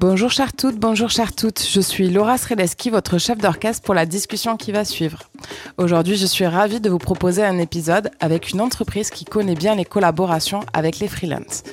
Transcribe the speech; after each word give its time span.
Bonjour 0.00 0.30
chères 0.30 0.54
toutes, 0.54 0.78
bonjour 0.78 1.10
chères 1.10 1.34
toutes. 1.34 1.62
Je 1.62 1.78
suis 1.78 2.08
Laura 2.08 2.38
Sreleski, 2.38 2.88
votre 2.88 3.18
chef 3.18 3.36
d'orchestre 3.36 3.82
pour 3.82 3.92
la 3.92 4.06
discussion 4.06 4.56
qui 4.56 4.72
va 4.72 4.86
suivre. 4.86 5.18
Aujourd'hui, 5.76 6.16
je 6.16 6.24
suis 6.24 6.46
ravie 6.46 6.80
de 6.80 6.88
vous 6.88 6.96
proposer 6.96 7.44
un 7.44 7.58
épisode 7.58 8.10
avec 8.18 8.48
une 8.48 8.62
entreprise 8.62 9.10
qui 9.10 9.26
connaît 9.26 9.54
bien 9.54 9.74
les 9.74 9.84
collaborations 9.84 10.60
avec 10.72 11.00
les 11.00 11.08
freelances. 11.08 11.64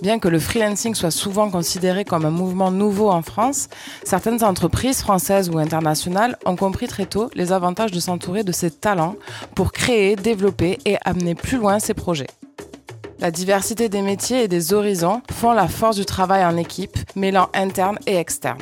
Bien 0.00 0.18
que 0.18 0.28
le 0.28 0.38
freelancing 0.38 0.94
soit 0.94 1.10
souvent 1.10 1.50
considéré 1.50 2.06
comme 2.06 2.24
un 2.24 2.30
mouvement 2.30 2.70
nouveau 2.70 3.10
en 3.10 3.20
France, 3.20 3.68
certaines 4.02 4.42
entreprises 4.42 5.02
françaises 5.02 5.50
ou 5.50 5.58
internationales 5.58 6.38
ont 6.46 6.56
compris 6.56 6.88
très 6.88 7.04
tôt 7.04 7.28
les 7.34 7.52
avantages 7.52 7.92
de 7.92 8.00
s'entourer 8.00 8.44
de 8.44 8.52
ces 8.52 8.70
talents 8.70 9.16
pour 9.54 9.72
créer, 9.72 10.16
développer 10.16 10.78
et 10.86 10.96
amener 11.04 11.34
plus 11.34 11.58
loin 11.58 11.78
ces 11.80 11.92
projets. 11.92 12.28
La 13.20 13.30
diversité 13.30 13.88
des 13.88 14.02
métiers 14.02 14.42
et 14.42 14.48
des 14.48 14.74
horizons 14.74 15.22
font 15.30 15.52
la 15.52 15.68
force 15.68 15.96
du 15.96 16.04
travail 16.04 16.44
en 16.44 16.56
équipe, 16.56 16.98
mêlant 17.16 17.48
interne 17.54 17.98
et 18.06 18.16
externe. 18.16 18.58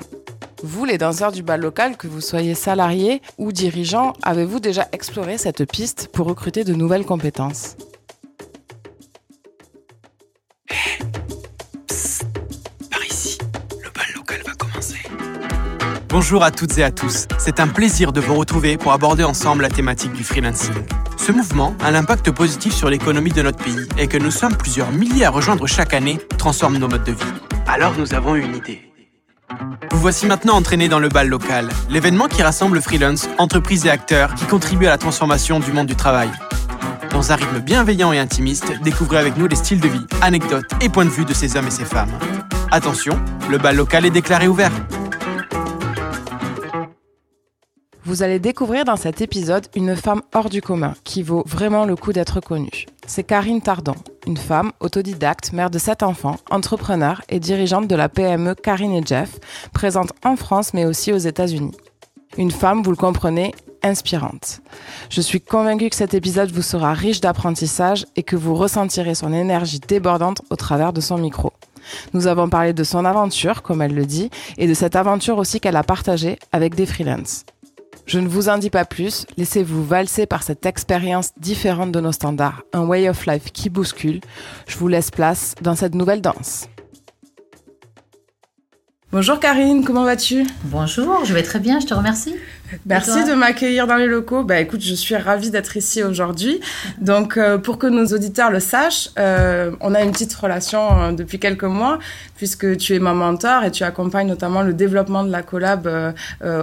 Vous, 0.63 0.85
les 0.85 0.99
danseurs 0.99 1.33
du 1.33 1.43
bal 1.43 1.61
local, 1.61 1.97
que 1.97 2.07
vous 2.07 2.21
soyez 2.21 2.55
salariés 2.55 3.23
ou 3.39 3.51
dirigeants, 3.51 4.13
avez-vous 4.23 4.61
déjà 4.61 4.87
exploré 4.93 5.37
cette 5.39 5.65
piste 5.65 6.09
pour 6.13 6.27
recruter 6.29 6.63
de 6.63 6.75
nouvelles 6.75 7.05
compétences? 7.05 7.77
Par 12.91 13.05
ici, 13.05 13.39
le 13.83 13.91
bal 13.91 14.07
local 14.15 14.43
va 14.47 14.53
commencer. 14.53 14.99
Bonjour 16.09 16.45
à 16.45 16.53
toutes 16.53 16.79
et 16.79 16.85
à 16.85 16.93
tous. 16.93 17.27
C'est 17.39 17.59
un 17.59 17.69
plaisir 17.69 18.13
de 18.13 18.21
vous 18.21 18.35
retrouver 18.35 18.77
pour 18.77 18.93
aborder 18.93 19.25
ensemble 19.25 19.63
la 19.63 19.71
thématique 19.71 20.13
du 20.13 20.23
freelancing. 20.23 20.75
Ce 21.25 21.31
mouvement 21.31 21.77
a 21.81 21.93
l'impact 21.93 22.33
positif 22.33 22.75
sur 22.75 22.91
l'économie 22.91 23.31
de 23.31 23.43
notre 23.43 23.63
pays 23.63 23.87
et 23.97 24.09
que 24.09 24.19
nous 24.19 24.33
sommes 24.33 24.57
plusieurs 24.57 24.91
milliers 24.91 25.25
à 25.25 25.31
rejoindre 25.31 25.69
chaque 25.69 25.95
année 25.95 26.19
transforme 26.37 26.79
nos 26.79 26.89
modes 26.89 27.05
de 27.05 27.13
vie. 27.13 27.33
Alors 27.69 27.95
nous 27.97 28.13
avons 28.13 28.35
une 28.35 28.57
idée. 28.57 28.91
Vous 29.93 30.01
voici 30.01 30.27
maintenant 30.27 30.55
entraînés 30.55 30.89
dans 30.89 30.99
le 30.99 31.09
bal 31.09 31.29
local, 31.29 31.69
l'événement 31.89 32.27
qui 32.27 32.43
rassemble 32.43 32.83
freelance, 32.83 33.29
entreprises 33.39 33.87
et 33.87 33.91
acteurs 33.91 34.35
qui 34.35 34.47
contribuent 34.47 34.89
à 34.89 34.91
la 34.91 34.99
transformation 34.99 35.61
du 35.61 35.71
monde 35.71 35.87
du 35.87 35.95
travail. 35.95 36.29
Dans 37.13 37.31
un 37.31 37.37
rythme 37.37 37.61
bienveillant 37.61 38.13
et 38.13 38.19
intimiste, 38.19 38.73
découvrez 38.83 39.19
avec 39.19 39.37
nous 39.37 39.47
les 39.47 39.55
styles 39.55 39.81
de 39.81 39.89
vie, 39.89 40.07
anecdotes 40.23 40.73
et 40.81 40.89
points 40.89 41.05
de 41.05 41.11
vue 41.11 41.25
de 41.25 41.35
ces 41.35 41.57
hommes 41.57 41.69
et 41.69 41.71
ces 41.71 41.85
femmes. 41.85 42.11
Attention, 42.73 43.17
le 43.49 43.59
bal 43.59 43.77
local 43.77 44.05
est 44.05 44.11
déclaré 44.11 44.49
ouvert. 44.49 44.73
Vous 48.05 48.25
allez 48.25 48.41
découvrir 48.41 48.85
dans 48.85 48.97
cet 48.97 49.21
épisode 49.21 49.69
une 49.77 49.95
femme 49.95 50.23
hors 50.35 50.51
du 50.51 50.61
commun 50.61 50.95
qui 51.05 51.23
vaut 51.23 51.45
vraiment 51.47 51.85
le 51.85 51.95
coup 51.95 52.13
d'être 52.13 52.41
connue. 52.41 52.87
C'est 53.07 53.23
Karine 53.23 53.61
Tardon, 53.61 53.95
une 54.27 54.37
femme 54.37 54.73
autodidacte, 54.81 55.53
mère 55.53 55.71
de 55.71 55.79
sept 55.79 56.03
enfants, 56.03 56.37
entrepreneur 56.51 57.23
et 57.29 57.39
dirigeante 57.39 57.87
de 57.87 57.95
la 57.95 58.09
PME 58.09 58.57
Karine 58.57 58.95
et 58.95 59.07
Jeff, 59.07 59.39
présente 59.73 60.13
en 60.25 60.35
France 60.35 60.75
mais 60.75 60.85
aussi 60.85 61.13
aux 61.13 61.19
États-Unis. 61.19 61.77
Une 62.39 62.51
femme, 62.51 62.83
vous 62.83 62.91
le 62.91 62.97
comprenez, 62.97 63.55
inspirante. 63.85 64.63
Je 65.09 65.21
suis 65.21 65.41
convaincue 65.41 65.89
que 65.89 65.97
cet 65.97 66.15
épisode 66.15 66.51
vous 66.51 66.63
sera 66.63 66.95
riche 66.95 67.21
d'apprentissage 67.21 68.07
et 68.17 68.25
que 68.25 68.37
vous 68.37 68.57
ressentirez 68.57 69.15
son 69.15 69.33
énergie 69.33 69.79
débordante 69.79 70.43
au 70.51 70.57
travers 70.57 70.93
de 70.93 71.01
son 71.01 71.19
micro. 71.19 71.53
Nous 72.15 72.27
avons 72.27 72.49
parlé 72.49 72.73
de 72.73 72.85
son 72.85 73.05
aventure, 73.05 73.63
comme 73.63 73.81
elle 73.81 73.95
le 73.95 74.07
dit, 74.07 74.31
et 74.59 74.67
de 74.67 74.75
cette 74.75 74.97
aventure 74.97 75.39
aussi 75.39 75.61
qu'elle 75.61 75.77
a 75.77 75.85
partagée 75.85 76.39
avec 76.51 76.75
des 76.75 76.87
freelances. 76.87 77.45
Je 78.05 78.19
ne 78.19 78.29
vous 78.29 78.49
en 78.49 78.59
dis 78.59 78.71
pas 78.71 78.85
plus, 78.85 79.27
laissez-vous 79.37 79.85
valser 79.85 80.27
par 80.27 80.43
cette 80.43 80.67
expérience 80.67 81.31
différente 81.39 81.93
de 81.93 82.01
nos 82.01 82.13
standards, 82.13 82.63
un 82.73 82.85
way 82.85 83.09
of 83.09 83.27
life 83.27 83.53
qui 83.53 83.71
bouscule. 83.71 84.21
Je 84.67 84.77
vous 84.77 84.89
laisse 84.89 85.11
place 85.11 85.55
dans 85.63 85.77
cette 85.77 85.95
nouvelle 85.95 86.21
danse. 86.21 86.69
Bonjour 89.13 89.39
Karine, 89.39 89.85
comment 89.85 90.05
vas-tu? 90.05 90.47
Bonjour, 90.65 91.27
je 91.27 91.35
vais 91.35 91.43
très 91.43 91.59
bien, 91.59 91.81
je 91.81 91.87
te 91.87 91.93
remercie. 91.93 92.35
Merci 92.87 93.27
de 93.27 93.35
m'accueillir 93.35 93.87
dans 93.87 93.97
les 93.97 94.07
locaux. 94.07 94.43
Bah 94.43 94.59
écoute, 94.59 94.81
je 94.81 94.95
suis 94.95 95.15
ravie 95.15 95.51
d'être 95.51 95.77
ici 95.77 96.03
aujourd'hui. 96.03 96.63
Donc 96.99 97.37
euh, 97.37 97.59
pour 97.59 97.77
que 97.77 97.87
nos 97.87 98.07
auditeurs 98.07 98.51
le 98.51 98.59
sachent, 98.59 99.11
euh, 99.19 99.73
on 99.83 99.95
a 99.95 100.01
une 100.01 100.13
petite 100.13 100.33
relation 100.33 100.99
euh, 100.99 101.13
depuis 101.13 101.39
quelques 101.39 101.65
mois 101.65 101.99
puisque 102.39 102.79
tu 102.79 102.95
es 102.95 103.01
ma 103.01 103.13
mentor 103.13 103.65
et 103.65 103.71
tu 103.71 103.85
accompagnes 103.85 104.29
notamment 104.29 104.63
le 104.63 104.73
développement 104.73 105.25
de 105.25 105.31
la 105.31 105.43
collab 105.43 106.15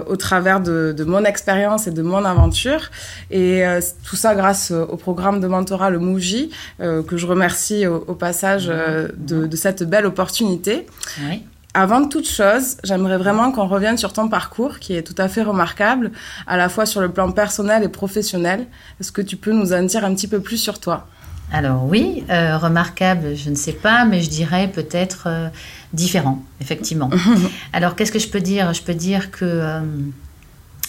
au 0.08 0.16
travers 0.16 0.60
de, 0.60 0.92
de 0.92 1.04
mon 1.04 1.24
expérience 1.24 1.86
et 1.86 1.92
de 1.92 2.02
mon 2.02 2.24
aventure. 2.24 2.90
Et 3.30 3.62
tout 4.04 4.16
ça 4.16 4.34
grâce 4.34 4.72
au 4.72 4.96
programme 4.96 5.38
de 5.38 5.46
mentorat 5.46 5.90
le 5.90 6.00
Mouji 6.00 6.50
que 6.80 7.16
je 7.16 7.26
remercie 7.26 7.86
au, 7.86 8.04
au 8.08 8.14
passage 8.14 8.66
de, 8.66 9.46
de, 9.46 9.56
cette 9.56 9.84
belle 9.84 10.04
opportunité. 10.04 10.86
Oui. 11.22 11.44
Avant 11.72 12.08
toute 12.08 12.28
chose, 12.28 12.78
j'aimerais 12.82 13.16
vraiment 13.16 13.52
qu'on 13.52 13.68
revienne 13.68 13.96
sur 13.96 14.12
ton 14.12 14.28
parcours 14.28 14.80
qui 14.80 14.96
est 14.96 15.02
tout 15.02 15.14
à 15.18 15.28
fait 15.28 15.42
remarquable, 15.42 16.10
à 16.48 16.56
la 16.56 16.68
fois 16.68 16.84
sur 16.84 17.00
le 17.00 17.10
plan 17.10 17.30
personnel 17.30 17.84
et 17.84 17.88
professionnel. 17.88 18.66
Est-ce 19.00 19.12
que 19.12 19.22
tu 19.22 19.36
peux 19.36 19.52
nous 19.52 19.72
en 19.72 19.84
dire 19.84 20.04
un 20.04 20.12
petit 20.12 20.26
peu 20.26 20.40
plus 20.40 20.56
sur 20.56 20.80
toi? 20.80 21.06
Alors 21.52 21.84
oui, 21.84 22.24
euh, 22.28 22.58
remarquable, 22.58 23.36
je 23.36 23.50
ne 23.50 23.54
sais 23.54 23.72
pas, 23.72 24.04
mais 24.04 24.20
je 24.20 24.30
dirais 24.30 24.68
peut-être 24.68 25.24
euh, 25.26 25.48
différent, 25.92 26.42
effectivement. 26.60 27.10
Alors 27.72 27.94
qu'est-ce 27.94 28.12
que 28.12 28.18
je 28.18 28.28
peux 28.28 28.40
dire? 28.40 28.72
Je 28.72 28.82
peux 28.82 28.94
dire 28.94 29.30
que 29.30 29.44
euh, 29.44 29.80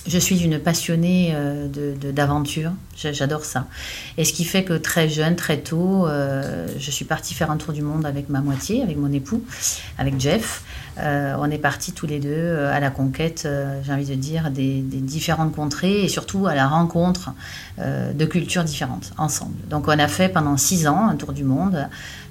je 0.08 0.18
suis 0.18 0.40
une 0.44 0.58
passionnée 0.60 1.32
euh, 1.34 1.68
de- 1.68 1.96
de- 2.00 2.12
d'aventure, 2.12 2.72
J'a- 2.98 3.12
j'adore 3.14 3.46
ça. 3.46 3.68
Et 4.18 4.26
ce 4.26 4.34
qui 4.34 4.44
fait 4.46 4.64
que 4.64 4.74
très 4.74 5.10
jeune, 5.10 5.36
très 5.36 5.58
tôt, 5.60 6.08
euh, 6.08 6.68
je 6.78 6.92
suis 6.92 7.06
partie 7.06 7.34
faire 7.34 7.50
un 7.52 7.58
tour 7.58 7.74
du 7.74 7.82
monde 7.82 8.06
avec 8.06 8.30
ma 8.30 8.42
moitié, 8.42 8.84
avec 8.84 8.98
mon 8.98 9.12
époux, 9.12 9.44
avec 9.98 10.20
Jeff. 10.20 10.64
Euh, 11.00 11.36
on 11.40 11.50
est 11.50 11.58
partis 11.58 11.94
tous 11.94 12.06
les 12.06 12.20
deux 12.20 12.58
à 12.66 12.80
la 12.80 12.90
conquête, 12.92 13.44
euh, 13.46 13.80
j'ai 13.84 13.94
envie 13.94 14.06
de 14.06 14.14
dire, 14.16 14.52
des, 14.52 14.82
des 14.82 14.98
différentes 15.00 15.56
contrées 15.56 16.04
et 16.04 16.10
surtout 16.10 16.48
à 16.48 16.54
la 16.56 16.68
rencontre 16.68 17.32
de 17.80 18.26
cultures 18.26 18.64
différentes 18.64 19.12
ensemble. 19.18 19.56
Donc 19.70 19.88
on 19.88 19.98
a 19.98 20.08
fait 20.08 20.30
pendant 20.30 20.56
six 20.58 20.86
ans 20.88 21.08
un 21.08 21.16
tour 21.16 21.34
du 21.34 21.44
monde 21.44 21.88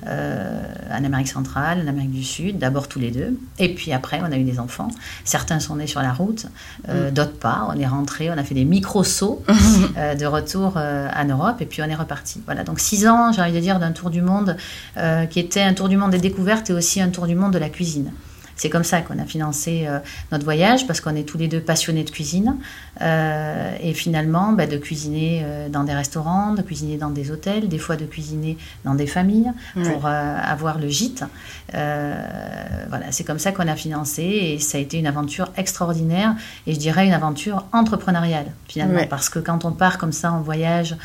en 0.06 1.04
Amérique 1.04 1.28
centrale, 1.28 1.82
en 1.84 1.88
Amérique 1.88 2.12
du 2.12 2.22
Sud, 2.22 2.58
d'abord 2.58 2.86
tous 2.86 3.00
les 3.00 3.10
deux. 3.10 3.36
Et 3.58 3.74
puis 3.74 3.92
après, 3.92 4.20
on 4.22 4.30
a 4.30 4.36
eu 4.36 4.44
des 4.44 4.60
enfants. 4.60 4.88
Certains 5.24 5.58
sont 5.58 5.76
nés 5.76 5.86
sur 5.88 6.02
la 6.02 6.12
route, 6.12 6.46
euh, 6.88 7.10
d'autres 7.10 7.36
pas. 7.38 7.59
On 7.68 7.78
est 7.78 7.86
rentré, 7.86 8.30
on 8.30 8.38
a 8.38 8.44
fait 8.44 8.54
des 8.54 8.64
micro-sauts 8.64 9.42
euh, 9.96 10.14
de 10.14 10.26
retour 10.26 10.74
euh, 10.76 11.08
en 11.14 11.24
Europe 11.24 11.60
et 11.60 11.66
puis 11.66 11.82
on 11.82 11.86
est 11.86 11.94
reparti. 11.94 12.40
Voilà, 12.46 12.64
donc 12.64 12.80
six 12.80 13.06
ans, 13.06 13.32
j'ai 13.32 13.42
envie 13.42 13.52
de 13.52 13.60
dire, 13.60 13.78
d'un 13.78 13.92
tour 13.92 14.10
du 14.10 14.22
monde 14.22 14.56
euh, 14.96 15.26
qui 15.26 15.40
était 15.40 15.62
un 15.62 15.74
tour 15.74 15.88
du 15.88 15.96
monde 15.96 16.10
des 16.10 16.18
découvertes 16.18 16.70
et 16.70 16.72
aussi 16.72 17.00
un 17.00 17.08
tour 17.08 17.26
du 17.26 17.34
monde 17.34 17.52
de 17.52 17.58
la 17.58 17.68
cuisine. 17.68 18.12
C'est 18.60 18.68
comme 18.68 18.84
ça 18.84 19.00
qu'on 19.00 19.18
a 19.18 19.24
financé 19.24 19.86
euh, 19.86 20.00
notre 20.32 20.44
voyage 20.44 20.86
parce 20.86 21.00
qu'on 21.00 21.16
est 21.16 21.22
tous 21.22 21.38
les 21.38 21.48
deux 21.48 21.60
passionnés 21.60 22.04
de 22.04 22.10
cuisine 22.10 22.56
Euh, 23.00 23.76
et 23.80 23.94
finalement 23.94 24.52
bah, 24.52 24.66
de 24.66 24.76
cuisiner 24.76 25.40
euh, 25.42 25.70
dans 25.70 25.84
des 25.84 25.94
restaurants, 25.94 26.52
de 26.52 26.60
cuisiner 26.60 26.98
dans 26.98 27.08
des 27.08 27.30
hôtels, 27.30 27.66
des 27.68 27.78
fois 27.78 27.96
de 27.96 28.04
cuisiner 28.04 28.58
dans 28.84 28.94
des 28.94 29.06
familles 29.06 29.50
pour 29.86 30.04
avoir 30.06 30.76
le 30.78 30.88
gîte. 30.88 31.24
Voilà, 31.72 33.06
c'est 33.10 33.24
comme 33.24 33.38
ça 33.38 33.52
qu'on 33.52 33.68
a 33.68 33.76
financé 33.76 34.22
et 34.22 34.58
ça 34.58 34.76
a 34.76 34.80
été 34.82 34.98
une 34.98 35.06
aventure 35.06 35.48
extraordinaire 35.56 36.34
et 36.66 36.74
je 36.74 36.78
dirais 36.78 37.06
une 37.06 37.14
aventure 37.22 37.64
entrepreneuriale 37.72 38.48
finalement 38.68 39.00
Ouais. 39.00 39.06
parce 39.06 39.28
que 39.30 39.38
quand 39.38 39.64
on 39.64 39.72
part 39.72 39.96
comme 39.98 40.12
ça 40.12 40.28
en 40.32 40.42
voyage 40.42 40.96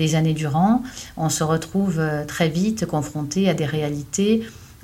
des 0.00 0.14
années 0.14 0.34
durant, 0.34 0.82
on 1.16 1.30
se 1.38 1.42
retrouve 1.42 2.00
très 2.28 2.48
vite 2.48 2.86
confronté 2.86 3.48
à 3.48 3.54
des 3.54 3.64
réalités 3.78 4.32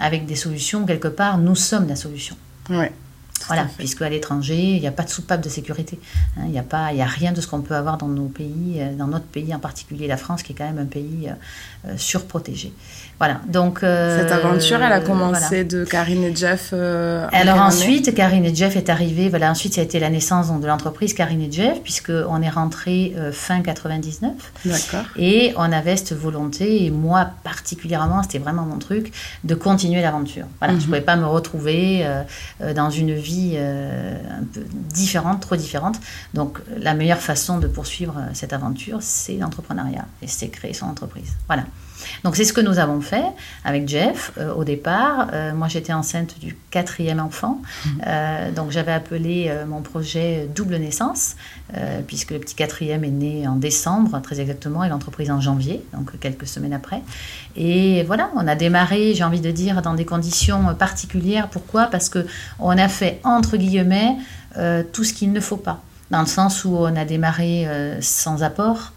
avec 0.03 0.27
des 0.27 0.37
solutions 0.37 0.85
quelque 0.85 1.09
part. 1.09 1.39
Nous 1.39 1.55
sommes 1.55 1.89
la 1.89 1.97
solution. 1.97 2.37
Ouais. 2.69 2.93
Voilà, 3.49 3.67
puisque 3.77 4.03
à 4.03 4.09
l'étranger, 4.09 4.57
il 4.77 4.81
n'y 4.81 4.87
a 4.87 4.93
pas 4.93 5.03
de 5.03 5.09
soupape 5.11 5.41
de 5.43 5.49
sécurité. 5.49 5.99
hein, 6.37 6.43
Il 6.45 6.51
n'y 6.53 6.61
a, 6.61 6.63
pas- 6.63 6.93
y 6.93 7.03
a 7.03 7.07
rien 7.07 7.33
de 7.33 7.41
ce 7.41 7.49
qu'on 7.49 7.61
peut 7.61 7.75
avoir 7.75 7.99
dans 7.99 8.07
nos 8.07 8.27
pays, 8.29 8.77
euh, 8.79 8.95
dans 8.95 9.09
notre 9.09 9.25
pays 9.25 9.53
en 9.53 9.59
particulier, 9.59 10.07
la 10.07 10.17
France, 10.17 10.45
qui 10.45 10.53
est 10.53 10.55
quand 10.55 10.67
même 10.73 10.79
un 10.79 10.87
pays 10.87 11.29
euh, 11.29 11.33
euh, 11.89 11.97
surprotégé. 11.97 12.73
Voilà, 13.23 13.41
donc... 13.47 13.85
euh, 13.85 14.19
Cette 14.21 14.33
aventure, 14.33 14.83
elle 14.83 14.93
a 14.93 14.99
commencé 14.99 15.63
voilà. 15.63 15.65
de 15.65 15.85
Karine 15.85 16.25
et 16.25 16.35
Jeff. 16.35 16.71
euh, 16.73 17.29
Alors 17.31 17.61
ensuite, 17.61 18.13
Karine 18.17 18.45
et 18.45 18.53
Jeff 18.53 18.75
est 18.75 18.91
arrivé. 18.91 19.29
Voilà, 19.29 19.49
ensuite, 19.49 19.75
ça 19.75 19.81
a 19.81 19.85
été 19.85 20.01
la 20.01 20.11
naissance 20.11 20.49
donc, 20.49 20.61
de 20.61 20.67
l'entreprise 20.67 21.15
Karine 21.15 21.41
et 21.41 21.53
Jeff, 21.53 21.81
puisqu'on 21.85 22.43
est 22.43 22.49
rentré 22.49 23.15
euh, 23.17 23.31
fin 23.31 23.61
99. 23.61 24.33
D'accord. 24.65 25.07
Et 25.17 25.55
on 25.57 25.71
avait 25.71 25.97
cette 25.97 26.15
volonté, 26.15 26.85
et 26.85 26.91
moi 26.91 27.31
particulièrement, 27.45 28.25
c'était 28.25 28.41
vraiment 28.41 28.63
mon 28.63 28.79
truc, 28.79 29.13
de 29.45 29.55
continuer 29.55 30.03
l'aventure. 30.03 30.47
Voilà, 30.59 30.75
je 30.75 30.81
ne 30.81 30.85
pouvais 30.87 31.01
pas 31.01 31.15
me 31.15 31.27
retrouver 31.27 32.05
euh, 32.05 32.23
euh, 32.63 32.75
dans 32.75 32.91
une 32.91 33.15
vie 33.15 33.53
euh, 33.55 34.17
un 34.41 34.43
peu 34.53 34.63
différente, 34.93 35.41
trop 35.43 35.55
différente. 35.55 36.01
Donc 36.35 36.59
la 36.77 36.95
meilleure 36.95 37.19
façon 37.21 37.59
de 37.59 37.69
poursuivre 37.69 38.17
euh, 38.19 38.31
cette 38.33 38.53
aventure, 38.53 38.99
c'est 39.01 39.35
l'entrepreneuriat, 39.37 40.07
et 40.23 40.27
c'est 40.27 40.49
créer 40.49 40.75
son 40.75 40.87
entreprise. 40.87 41.31
Voilà. 41.47 41.63
Donc 42.25 42.35
c'est 42.35 42.45
ce 42.45 42.53
que 42.53 42.61
nous 42.61 42.81
avons 42.81 43.01
fait 43.01 43.12
avec 43.65 43.89
Jeff 43.89 44.33
euh, 44.39 44.55
au 44.55 44.65
départ. 44.65 45.29
Euh, 45.33 45.53
moi 45.55 45.69
j'étais 45.69 45.93
enceinte 45.93 46.39
du 46.41 46.57
quatrième 46.71 47.21
enfant, 47.21 47.61
mhm. 47.85 48.03
euh, 48.07 48.51
donc 48.53 48.71
j'avais 48.71 48.93
appelé 48.93 49.53
mon 49.67 49.83
projet 49.83 50.49
double 50.55 50.77
naissance, 50.77 51.37
puisque 52.07 52.31
le 52.31 52.39
petit 52.39 52.55
quatrième 52.55 53.05
est 53.05 53.11
né 53.11 53.49
en 53.49 53.57
décembre 53.57 54.21
très 54.23 54.41
exactement 54.41 54.85
et 54.85 54.89
l'entreprise 54.89 55.31
en 55.31 55.41
janvier, 55.41 55.85
donc 55.95 56.19
quelques 56.19 56.47
semaines 56.47 56.73
après. 56.73 57.03
Et 57.57 58.03
voilà, 58.05 58.31
on 58.37 58.47
a 58.47 58.55
démarré, 58.55 59.15
j'ai 59.15 59.25
envie 59.25 59.41
de 59.41 59.51
dire, 59.51 59.83
dans 59.83 59.95
des 59.95 60.05
conditions 60.05 60.75
particulières. 60.75 61.49
Pourquoi? 61.49 61.87
Parce 61.87 62.09
que 62.09 62.27
on 62.59 62.77
a 62.77 62.89
fait 62.89 63.21
entre 63.25 63.57
guillemets 63.57 64.17
tout 64.93 65.05
ce 65.05 65.13
qu'il 65.13 65.33
ne 65.33 65.41
faut 65.41 65.57
pas 65.57 65.83
dans 66.13 66.21
le 66.21 66.27
sens 66.27 66.65
où 66.65 66.77
on 66.77 66.95
a 66.95 67.05
démarré 67.05 67.67
euh, 67.67 67.97
sans 68.01 68.43
apport 68.43 68.93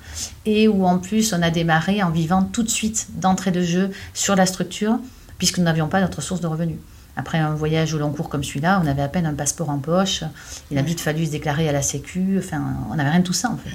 et 0.46 0.68
où 0.68 0.86
en 0.86 0.98
plus 0.98 1.34
on 1.34 1.42
a 1.42 1.50
démarré 1.50 2.04
en 2.04 2.10
vivant 2.10 2.44
tout 2.44 2.64
de 2.64 2.70
suite 2.70 3.08
d'entrée 3.20 3.52
de 3.52 3.62
jeu 3.62 3.92
sur 4.14 4.36
la 4.36 4.46
structure 4.46 4.98
puisque 5.38 5.58
nous 5.58 5.66
n'avions 5.66 5.88
pas 5.88 6.02
d'autre 6.02 6.22
source 6.22 6.42
de 6.42 6.48
revenus. 6.48 6.78
Après 7.18 7.38
un 7.38 7.54
voyage 7.54 7.94
au 7.94 7.98
long 7.98 8.12
cours 8.12 8.28
comme 8.28 8.44
celui-là, 8.44 8.82
on 8.84 8.88
avait 8.88 9.02
à 9.02 9.08
peine 9.08 9.26
un 9.26 9.34
passeport 9.34 9.70
en 9.70 9.78
poche. 9.78 10.24
Il 10.70 10.78
a 10.78 10.82
vite 10.82 11.00
fallu 11.00 11.26
se 11.26 11.32
déclarer 11.32 11.70
à 11.70 11.72
la 11.72 11.82
Sécu. 11.82 12.36
Enfin, 12.38 12.62
on 12.92 12.96
n'avait 12.96 13.10
rien 13.10 13.20
de 13.20 13.24
tout 13.24 13.34
ça 13.34 13.50
en 13.50 13.58
fait. 13.58 13.70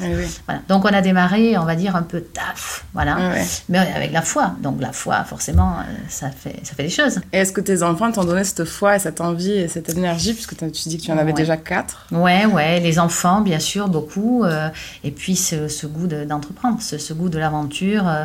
Donc 0.69 0.84
on 0.84 0.88
a 0.88 1.00
démarré, 1.00 1.56
on 1.56 1.64
va 1.64 1.75
dire 1.75 1.96
un 1.96 2.02
peu 2.02 2.20
taf, 2.20 2.84
voilà. 2.92 3.16
Mais 3.69 3.78
avec 3.78 4.12
la 4.12 4.20
foi. 4.20 4.54
Donc 4.62 4.81
la 4.81 4.92
foi, 4.92 5.25
forcément, 5.25 5.78
euh, 5.78 5.82
ça 6.08 6.31
fait 6.31 6.56
ça 6.64 6.75
fait 6.75 6.82
des 6.82 6.90
choses. 6.90 7.20
Et 7.32 7.38
est-ce 7.38 7.52
que 7.52 7.62
tes 7.62 7.82
enfants 7.82 8.12
t'ont 8.12 8.25
donné 8.25 8.44
cette 8.44 8.64
foi 8.64 8.96
et 8.96 8.98
cette 8.98 9.22
envie 9.22 9.52
et 9.52 9.69
cette 9.69 9.88
énergie? 9.88 10.34
Puisque 10.34 10.56
tu 10.56 10.88
dis 10.88 10.98
que 10.98 11.02
tu 11.02 11.12
en 11.12 11.19
avais 11.19 11.32
déjà 11.32 11.56
quatre 11.56 12.06
Ouais, 12.12 12.44
ouais. 12.44 12.81
Les 12.81 12.98
enfants, 12.98 13.40
bien 13.40 13.58
sûr, 13.58 13.88
beaucoup. 13.88 14.44
Euh, 14.44 14.69
et 15.02 15.10
puis 15.10 15.36
ce, 15.36 15.86
goût 15.86 16.06
d'entreprendre, 16.06 16.78
ce, 16.82 17.12
goût 17.14 17.31
de 17.31 17.38
l'aventure, 17.38 18.06
euh, 18.06 18.25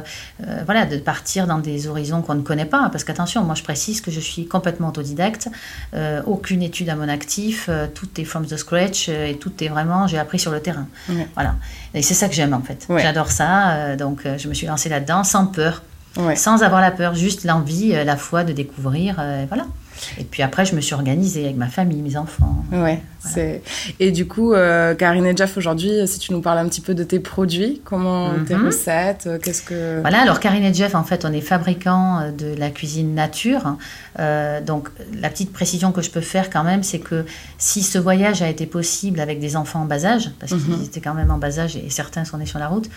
voilà, 0.65 0.85
de 0.85 0.97
partir 0.97 1.47
dans 1.47 1.59
des 1.59 1.87
horizons 1.87 2.21
qu'on 2.21 2.35
ne 2.35 2.41
connaît 2.41 2.65
pas. 2.65 2.89
Parce 2.91 3.05
qu'attention, 3.05 3.43
moi 3.43 3.55
je 3.55 3.63
précise 3.63 4.01
que 4.01 4.11
je 4.11 4.19
suis 4.19 4.47
complètement 4.47 4.89
autodidacte 4.89 5.04
autodidacte, 5.05 5.49
euh, 5.93 6.21
aucune 6.25 6.63
étude 6.63 6.89
à 6.89 6.95
mon 6.95 7.07
actif, 7.07 7.67
euh, 7.69 7.87
tout 7.93 8.07
est 8.17 8.25
from 8.25 8.45
the 8.45 8.57
scratch 8.57 9.07
euh, 9.09 9.27
et 9.27 9.37
tout 9.37 9.51
est 9.63 9.67
vraiment, 9.67 10.07
j'ai 10.07 10.17
appris 10.17 10.39
sur 10.39 10.51
le 10.51 10.59
terrain. 10.59 10.87
Voilà. 11.35 11.55
Et 11.93 12.01
c'est 12.01 12.13
ça 12.13 12.27
que 12.27 12.35
j'aime 12.35 12.53
en 12.53 12.61
fait. 12.61 12.87
J'adore 12.89 13.31
ça, 13.31 13.95
donc 13.95 14.23
je 14.37 14.47
me 14.47 14.53
suis 14.53 14.67
lancée 14.67 14.89
là-dedans 14.89 15.23
sans 15.23 15.45
peur, 15.45 15.83
sans 16.35 16.63
avoir 16.63 16.81
la 16.81 16.91
peur, 16.91 17.15
juste 17.15 17.43
l'envie, 17.45 17.91
la 17.91 18.17
foi 18.17 18.43
de 18.43 18.53
découvrir, 18.53 19.15
voilà. 19.47 19.65
Et 20.17 20.23
puis 20.23 20.43
après, 20.43 20.65
je 20.65 20.75
me 20.75 20.81
suis 20.81 20.93
organisée 20.93 21.45
avec 21.45 21.57
ma 21.57 21.67
famille, 21.67 22.01
mes 22.01 22.17
enfants. 22.17 22.63
Ouais. 22.71 23.01
C'est... 23.19 23.61
Et 23.99 24.11
du 24.11 24.27
coup, 24.27 24.53
euh, 24.53 24.93
Karine 24.93 25.25
et 25.25 25.35
Jeff, 25.35 25.57
aujourd'hui, 25.57 26.07
si 26.07 26.19
tu 26.19 26.31
nous 26.31 26.41
parles 26.41 26.59
un 26.59 26.67
petit 26.67 26.81
peu 26.81 26.93
de 26.93 27.03
tes 27.03 27.19
produits, 27.19 27.81
comment 27.83 28.31
tes 28.45 28.55
mhm. 28.55 28.67
recettes, 28.67 29.25
euh, 29.27 29.39
qu'est-ce 29.41 29.63
que... 29.63 30.01
Voilà, 30.01 30.21
alors 30.21 30.39
Karine 30.39 30.63
et 30.63 30.73
Jeff, 30.73 30.95
en 30.95 31.03
fait, 31.03 31.25
on 31.25 31.33
est 31.33 31.41
fabricants 31.41 32.19
euh, 32.19 32.31
de 32.31 32.55
la 32.57 32.69
cuisine 32.69 33.15
nature. 33.15 33.77
donc, 34.65 34.89
la 35.19 35.29
petite 35.29 35.51
précision 35.51 35.91
que 35.91 36.01
je 36.01 36.11
peux 36.11 36.21
faire 36.21 36.49
quand 36.49 36.63
même, 36.63 36.83
c'est 36.83 36.99
que 36.99 37.25
si 37.57 37.81
ce 37.81 37.97
voyage 37.97 38.41
a 38.41 38.49
été 38.49 38.65
possible 38.65 39.19
avec 39.19 39.39
des 39.39 39.55
enfants 39.55 39.81
en 39.81 39.85
bas 39.85 40.05
âge, 40.05 40.31
parce 40.39 40.51
qu'ils 40.51 40.75
mhm. 40.75 40.83
étaient 40.83 41.01
quand 41.01 41.13
même 41.13 41.31
en 41.31 41.37
bas 41.37 41.59
âge 41.59 41.75
et 41.75 41.89
certains 41.89 42.25
sont 42.25 42.37
nés 42.37 42.45
sur 42.45 42.59
la 42.59 42.67
route, 42.67 42.89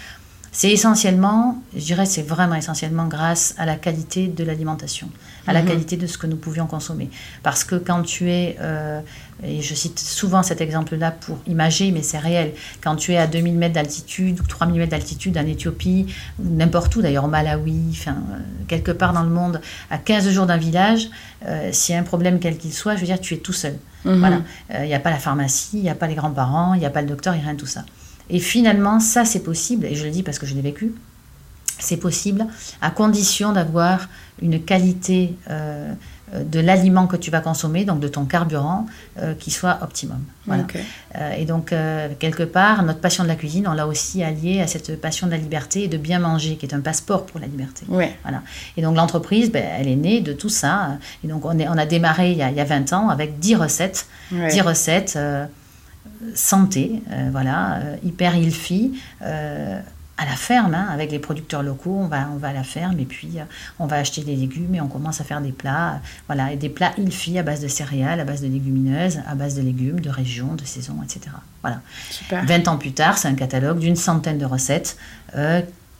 c'est 0.52 0.70
essentiellement, 0.70 1.62
je 1.74 1.84
dirais, 1.84 2.06
c'est 2.06 2.22
vraiment 2.22 2.54
essentiellement 2.54 3.06
grâce 3.06 3.54
à 3.58 3.66
la 3.66 3.76
qualité 3.76 4.28
de 4.28 4.44
l'alimentation, 4.44 5.08
à 5.48 5.54
la 5.54 5.62
mhm. 5.62 5.68
qualité 5.68 5.96
de 5.96 6.06
ce 6.06 6.18
que 6.18 6.26
nous 6.26 6.36
pouvions 6.36 6.66
consommer. 6.66 7.08
Parce 7.42 7.64
que 7.64 7.74
quand 7.74 8.02
tu 8.02 8.30
es, 8.30 8.56
euh, 8.60 9.00
et 9.42 9.62
je 9.62 9.74
cite 9.74 9.98
souvent 9.98 10.42
cet 10.42 10.60
exemple-là 10.60 11.10
pour 11.10 11.38
imager, 11.46 11.90
mais 11.90 12.02
c'est 12.02 12.18
réel, 12.18 12.52
quand 12.82 12.96
tu 12.96 13.12
es 13.12 13.16
à 13.16 13.26
2000 13.26 13.54
mètres 13.56 13.74
d'altitude 13.74 14.40
ou 14.40 14.44
3000 14.44 14.78
mètres 14.78 14.90
d'altitude 14.90 15.38
en 15.38 15.46
Éthiopie, 15.46 16.06
ou 16.38 16.44
n'importe 16.54 16.94
où, 16.96 17.02
d'ailleurs 17.02 17.24
au 17.24 17.28
Malawi, 17.28 17.88
enfin, 17.92 18.16
euh, 18.32 18.38
quelque 18.68 18.92
part 18.92 19.14
dans 19.14 19.22
le 19.22 19.30
monde, 19.30 19.62
à 19.90 19.96
15 19.96 20.28
jours 20.30 20.46
d'un 20.46 20.58
village, 20.58 21.08
euh, 21.46 21.70
s'il 21.72 21.94
y 21.94 21.98
a 21.98 22.00
un 22.00 22.04
problème 22.04 22.38
quel 22.40 22.58
qu'il 22.58 22.72
soit, 22.72 22.94
je 22.94 23.00
veux 23.00 23.06
dire, 23.06 23.20
tu 23.20 23.32
es 23.32 23.38
tout 23.38 23.54
seul. 23.54 23.78
Mhm. 24.04 24.18
Voilà. 24.18 24.40
Il 24.80 24.86
n'y 24.86 24.94
a 24.94 25.00
pas 25.00 25.10
la 25.10 25.18
pharmacie, 25.18 25.78
il 25.78 25.82
n'y 25.82 25.90
a 25.90 25.94
pas 25.94 26.06
les 26.06 26.14
grands-parents, 26.14 26.74
il 26.74 26.80
n'y 26.80 26.86
a 26.86 26.90
pas 26.90 27.00
le 27.00 27.08
docteur, 27.08 27.34
il 27.34 27.38
n'y 27.38 27.42
a 27.42 27.46
rien 27.46 27.54
de 27.54 27.60
tout 27.60 27.66
ça. 27.66 27.84
Et 28.30 28.38
finalement, 28.38 29.00
ça 29.00 29.24
c'est 29.24 29.42
possible, 29.42 29.86
et 29.86 29.94
je 29.94 30.04
le 30.04 30.10
dis 30.10 30.22
parce 30.22 30.38
que 30.38 30.44
je 30.44 30.54
l'ai 30.54 30.60
vécu, 30.60 30.92
c'est 31.78 31.96
possible 31.96 32.46
à 32.80 32.90
condition 32.90 33.52
d'avoir 33.52 34.08
une 34.40 34.62
qualité 34.62 35.34
euh, 35.50 35.92
de 36.32 36.60
l'aliment 36.60 37.06
que 37.06 37.16
tu 37.16 37.30
vas 37.30 37.40
consommer, 37.40 37.84
donc 37.84 38.00
de 38.00 38.08
ton 38.08 38.24
carburant, 38.24 38.86
euh, 39.18 39.34
qui 39.34 39.50
soit 39.50 39.78
optimum. 39.82 40.22
Voilà. 40.46 40.64
Euh, 41.16 41.32
et 41.32 41.44
donc, 41.44 41.74
quelque 42.18 42.42
part, 42.42 42.82
notre 42.82 43.00
passion 43.00 43.24
de 43.24 43.28
la 43.28 43.34
cuisine, 43.34 43.66
on 43.66 43.72
l'a 43.72 43.86
aussi 43.86 44.22
alliée 44.22 44.60
à 44.60 44.66
cette 44.66 45.00
passion 45.00 45.26
de 45.26 45.32
la 45.32 45.38
liberté 45.38 45.84
et 45.84 45.88
de 45.88 45.96
bien 45.96 46.18
manger, 46.18 46.56
qui 46.56 46.66
est 46.66 46.74
un 46.74 46.80
passeport 46.80 47.26
pour 47.26 47.40
la 47.40 47.46
liberté. 47.46 47.86
Voilà. 47.88 48.42
Et 48.76 48.82
donc, 48.82 48.96
l'entreprise, 48.96 49.50
ben, 49.50 49.64
elle 49.78 49.88
est 49.88 49.96
née 49.96 50.20
de 50.20 50.32
tout 50.32 50.50
ça. 50.50 50.98
Et 51.24 51.28
donc, 51.28 51.44
on, 51.44 51.58
est, 51.58 51.68
on 51.68 51.78
a 51.78 51.86
démarré 51.86 52.32
il 52.32 52.38
y 52.38 52.42
a, 52.42 52.50
il 52.50 52.56
y 52.56 52.60
a 52.60 52.64
20 52.64 52.92
ans 52.92 53.08
avec 53.08 53.38
10 53.38 53.56
recettes. 53.56 54.06
10 54.30 54.60
recettes 54.60 55.18
santé, 56.34 57.02
euh, 57.10 57.28
voilà, 57.30 57.76
euh, 57.76 57.96
hyper 58.04 58.34
healthy, 58.34 59.00
euh, 59.22 59.80
à 60.18 60.24
la 60.24 60.36
ferme, 60.36 60.74
hein, 60.74 60.88
avec 60.92 61.12
les 61.12 61.18
producteurs 61.18 61.62
locaux, 61.62 61.96
on 61.96 62.08
va, 62.08 62.28
on 62.34 62.36
va 62.36 62.48
à 62.48 62.52
la 62.52 62.64
ferme 62.64 62.98
et 62.98 63.04
puis 63.04 63.38
on 63.78 63.86
va 63.86 63.96
acheter 63.96 64.22
des 64.22 64.34
légumes 64.34 64.74
et 64.74 64.80
on 64.80 64.88
commence 64.88 65.20
à 65.20 65.24
faire 65.24 65.40
des 65.40 65.52
plats, 65.52 66.00
voilà, 66.26 66.52
et 66.52 66.56
des 66.56 66.68
plats 66.68 66.92
healthy 66.98 67.38
à 67.38 67.42
base 67.42 67.60
de 67.60 67.68
céréales, 67.68 68.18
à 68.18 68.24
base 68.24 68.42
de 68.42 68.48
légumineuses, 68.48 69.20
à 69.26 69.34
base 69.34 69.54
de 69.54 69.62
légumes, 69.62 70.00
de 70.00 70.10
région, 70.10 70.54
de 70.54 70.64
saison, 70.64 70.96
etc. 71.04 71.34
Voilà. 71.62 71.80
20 72.30 72.68
ans 72.68 72.76
plus 72.76 72.92
tard, 72.92 73.16
c'est 73.16 73.28
un 73.28 73.34
catalogue 73.34 73.78
d'une 73.78 73.96
centaine 73.96 74.38
de 74.38 74.44
recettes. 74.44 74.96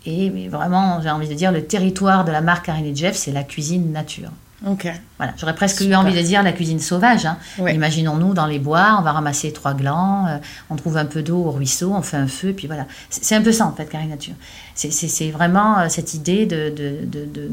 et 0.04 0.48
vraiment, 0.48 1.00
j'ai 1.00 1.10
envie 1.10 1.28
de 1.28 1.34
dire, 1.34 1.52
le 1.52 1.64
territoire 1.64 2.24
de 2.24 2.32
la 2.32 2.40
marque 2.40 2.66
Karine 2.66 2.96
Jeff, 2.96 3.16
c'est 3.16 3.32
la 3.32 3.44
cuisine 3.44 3.92
nature. 3.92 4.30
Ok. 4.66 4.88
Voilà, 5.18 5.34
j'aurais 5.36 5.54
presque 5.54 5.82
eu 5.82 5.94
envie 5.94 6.14
de 6.14 6.20
dire 6.20 6.42
la 6.42 6.52
cuisine 6.52 6.80
sauvage. 6.80 7.26
Hein. 7.26 7.38
Imaginons-nous 7.58 8.34
dans 8.34 8.46
les 8.46 8.58
bois, 8.58 8.96
on 8.98 9.02
va 9.02 9.12
ramasser 9.12 9.52
trois 9.52 9.72
glands, 9.72 10.26
euh, 10.26 10.38
on 10.68 10.74
trouve 10.74 10.96
un 10.96 11.04
peu 11.04 11.22
d'eau 11.22 11.44
au 11.44 11.50
ruisseau, 11.52 11.92
on 11.94 12.02
fait 12.02 12.16
un 12.16 12.26
feu, 12.26 12.52
puis 12.52 12.66
voilà. 12.66 12.86
C'est 13.08 13.36
un 13.36 13.42
peu 13.42 13.52
ça 13.52 13.66
en 13.66 13.72
fait, 13.72 13.92
Nature. 13.92 14.34
C'est 14.74 15.30
vraiment 15.30 15.78
euh, 15.78 15.88
cette 15.88 16.14
idée 16.14 16.44
de, 16.44 16.70
de, 16.70 17.50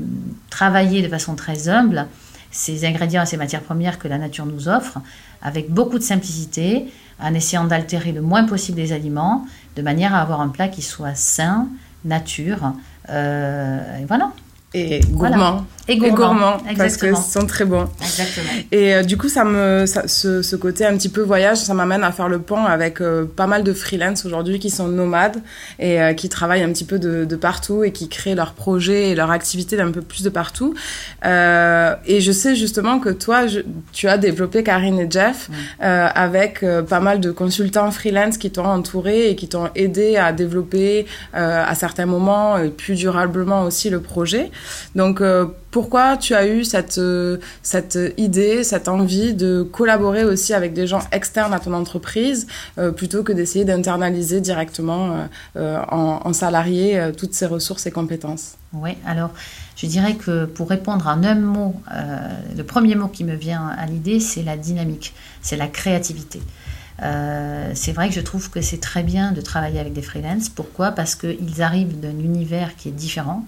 travailler 0.50 1.04
de 1.04 1.08
façon 1.08 1.36
très 1.36 1.70
humble 1.70 2.08
ces 2.50 2.86
ingrédients 2.86 3.24
et 3.24 3.26
ces 3.26 3.38
matières 3.38 3.62
premières 3.62 4.00
que 4.00 4.08
la 4.08 4.18
nature 4.18 4.46
nous 4.46 4.70
offre, 4.70 5.00
avec 5.42 5.70
beaucoup 5.70 6.00
de 6.00 6.04
simplicité, 6.04 6.86
en 7.20 7.34
essayant 7.34 7.66
d'altérer 7.66 8.14
le 8.14 8.22
moins 8.22 8.46
possible 8.46 8.80
les 8.80 8.94
aliments, 8.94 9.46
de 9.76 9.82
manière 9.82 10.16
à 10.16 10.22
avoir 10.22 10.40
un 10.40 10.48
plat 10.48 10.70
qui 10.70 10.82
soit 10.82 11.16
sain, 11.16 11.68
nature. 12.06 12.74
Euh, 13.10 14.00
et 14.00 14.06
voilà 14.06 14.32
et 14.76 15.00
gourmand. 15.10 15.66
Et 15.88 15.98
gourmand, 15.98 16.58
parce 16.78 16.98
que 16.98 17.14
ce 17.14 17.32
sont 17.32 17.46
très 17.46 17.64
bons. 17.64 17.88
Exactement. 18.02 18.50
Et 18.72 18.96
euh, 18.96 19.04
du 19.04 19.18
coup, 19.18 19.30
ça 19.30 19.44
me, 19.44 19.86
ce, 19.86 20.42
ce, 20.42 20.56
côté 20.56 20.84
un 20.84 20.98
petit 20.98 21.10
peu 21.10 21.22
voyage, 21.22 21.58
ça 21.58 21.76
m'amène 21.76 22.04
à 22.04 22.12
faire 22.12 22.28
le 22.28 22.40
pont 22.40 22.66
avec 22.66 23.02
euh, 23.02 23.26
pas 23.26 23.46
mal 23.46 23.64
de 23.64 23.72
freelance 23.72 24.26
aujourd'hui 24.26 24.58
qui 24.58 24.72
sont 24.72 24.88
nomades 24.88 25.38
et 25.78 26.02
euh, 26.02 26.14
qui 26.14 26.28
travaillent 26.28 26.64
un 26.64 26.72
petit 26.72 26.86
peu 26.86 26.98
de, 26.98 27.24
de, 27.26 27.36
partout 27.36 27.84
et 27.84 27.92
qui 27.92 28.10
créent 28.10 28.34
leurs 28.34 28.54
projets 28.54 29.12
et 29.12 29.16
leurs 29.16 29.30
activités 29.30 29.78
d'un 29.78 29.92
peu 29.92 30.02
plus 30.02 30.24
de 30.24 30.30
partout. 30.30 30.74
et 31.24 32.20
je 32.20 32.32
sais 32.32 32.56
justement 32.56 33.00
que 33.00 33.10
toi, 33.10 33.44
tu 33.94 34.08
as 34.08 34.18
développé 34.18 34.64
Karine 34.64 35.00
et 35.00 35.08
Jeff 35.10 35.50
avec 35.80 36.66
pas 36.90 37.00
mal 37.00 37.20
de 37.20 37.30
consultants 37.30 37.92
freelance 37.92 38.38
qui 38.38 38.50
t'ont 38.50 38.66
entouré 38.66 39.30
et 39.30 39.36
qui 39.36 39.48
t'ont 39.48 39.70
aidé 39.76 40.18
à 40.18 40.32
développer 40.32 41.06
à 41.34 41.76
certains 41.76 42.06
moments 42.06 42.56
plus 42.76 42.96
durablement 42.96 43.64
aussi 43.64 43.90
le 43.90 44.00
projet. 44.00 44.50
Donc, 44.96 45.22
euh, 45.22 45.46
pourquoi 45.72 46.18
tu 46.18 46.34
as 46.34 46.48
eu 46.48 46.64
cette, 46.64 46.98
euh, 46.98 47.38
cette 47.64 47.98
idée, 48.18 48.64
cette 48.64 48.88
envie 48.88 49.34
de 49.34 49.64
collaborer 49.64 50.24
aussi 50.24 50.54
avec 50.54 50.74
des 50.74 50.88
gens 50.88 51.02
externes 51.12 51.54
à 51.54 51.60
ton 51.60 51.74
entreprise 51.74 52.48
euh, 52.78 52.92
plutôt 52.92 53.24
que 53.24 53.34
d'essayer 53.34 53.66
d'internaliser 53.66 54.42
directement 54.42 55.28
en, 55.56 56.34
salarié 56.34 57.12
toutes 57.18 57.34
ces 57.34 57.46
ressources 57.46 57.86
et 57.86 57.92
compétences? 57.92 58.56
Oui, 58.74 58.92
alors 59.06 59.32
je 59.78 59.88
dirais 59.88 60.16
que 60.16 60.46
pour 60.46 60.70
répondre 60.70 61.08
en 61.08 61.24
un 61.24 61.36
mot, 61.36 61.76
le 62.56 62.64
premier 62.64 62.96
mot 62.96 63.08
qui 63.08 63.24
me 63.24 63.36
vient 63.36 63.68
à 63.68 63.86
l'idée, 63.86 64.20
c'est 64.20 64.44
la 64.44 64.58
dynamique, 64.58 65.14
c'est 65.42 65.58
la 65.58 65.68
créativité. 65.68 66.42
Euh, 67.04 67.72
c'est 67.74 67.92
vrai 67.92 68.08
que 68.08 68.16
je 68.16 68.22
trouve 68.22 68.50
que 68.50 68.62
c'est 68.62 68.80
très 68.80 69.04
bien 69.04 69.32
de 69.32 69.42
travailler 69.42 69.80
avec 69.80 69.94
des 69.94 70.02
freelances. 70.02 70.50
Pourquoi? 70.50 70.92
Parce 70.92 71.16
qu'ils 71.16 71.62
arrivent 71.62 72.00
d'un 72.00 72.18
univers 72.20 72.76
qui 72.76 72.90
est 72.90 72.94
différent. 72.94 73.46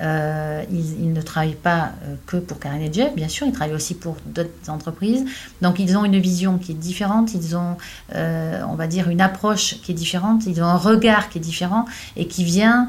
Euh, 0.00 0.62
ils, 0.70 1.12
ne 1.12 1.22
travaillent 1.22 1.54
pas 1.54 1.92
euh, 2.04 2.14
que 2.26 2.36
pour 2.36 2.60
Karen 2.60 2.80
et 2.80 2.92
Jeff, 2.92 3.14
bien 3.14 3.28
sûr, 3.28 3.46
ils 3.46 3.52
travaillent 3.52 3.74
aussi 3.74 3.94
pour 3.94 4.16
d'autres 4.26 4.50
entreprises. 4.68 5.24
Donc 5.62 5.78
ils 5.78 5.96
ont 5.96 6.04
une 6.04 6.18
vision 6.18 6.58
qui 6.58 6.72
est 6.72 6.76
différente, 6.76 7.34
ils 7.34 7.56
ont, 7.56 7.76
on 8.14 8.74
va 8.74 8.86
dire, 8.86 9.08
une 9.08 9.20
approche 9.20 9.80
qui 9.82 9.92
est 9.92 9.94
différente, 9.94 10.46
ils 10.46 10.62
ont 10.62 10.66
un 10.66 10.76
regard 10.76 11.28
qui 11.28 11.38
est 11.38 11.40
différent 11.40 11.86
et 12.16 12.26
qui 12.26 12.44
vient 12.44 12.88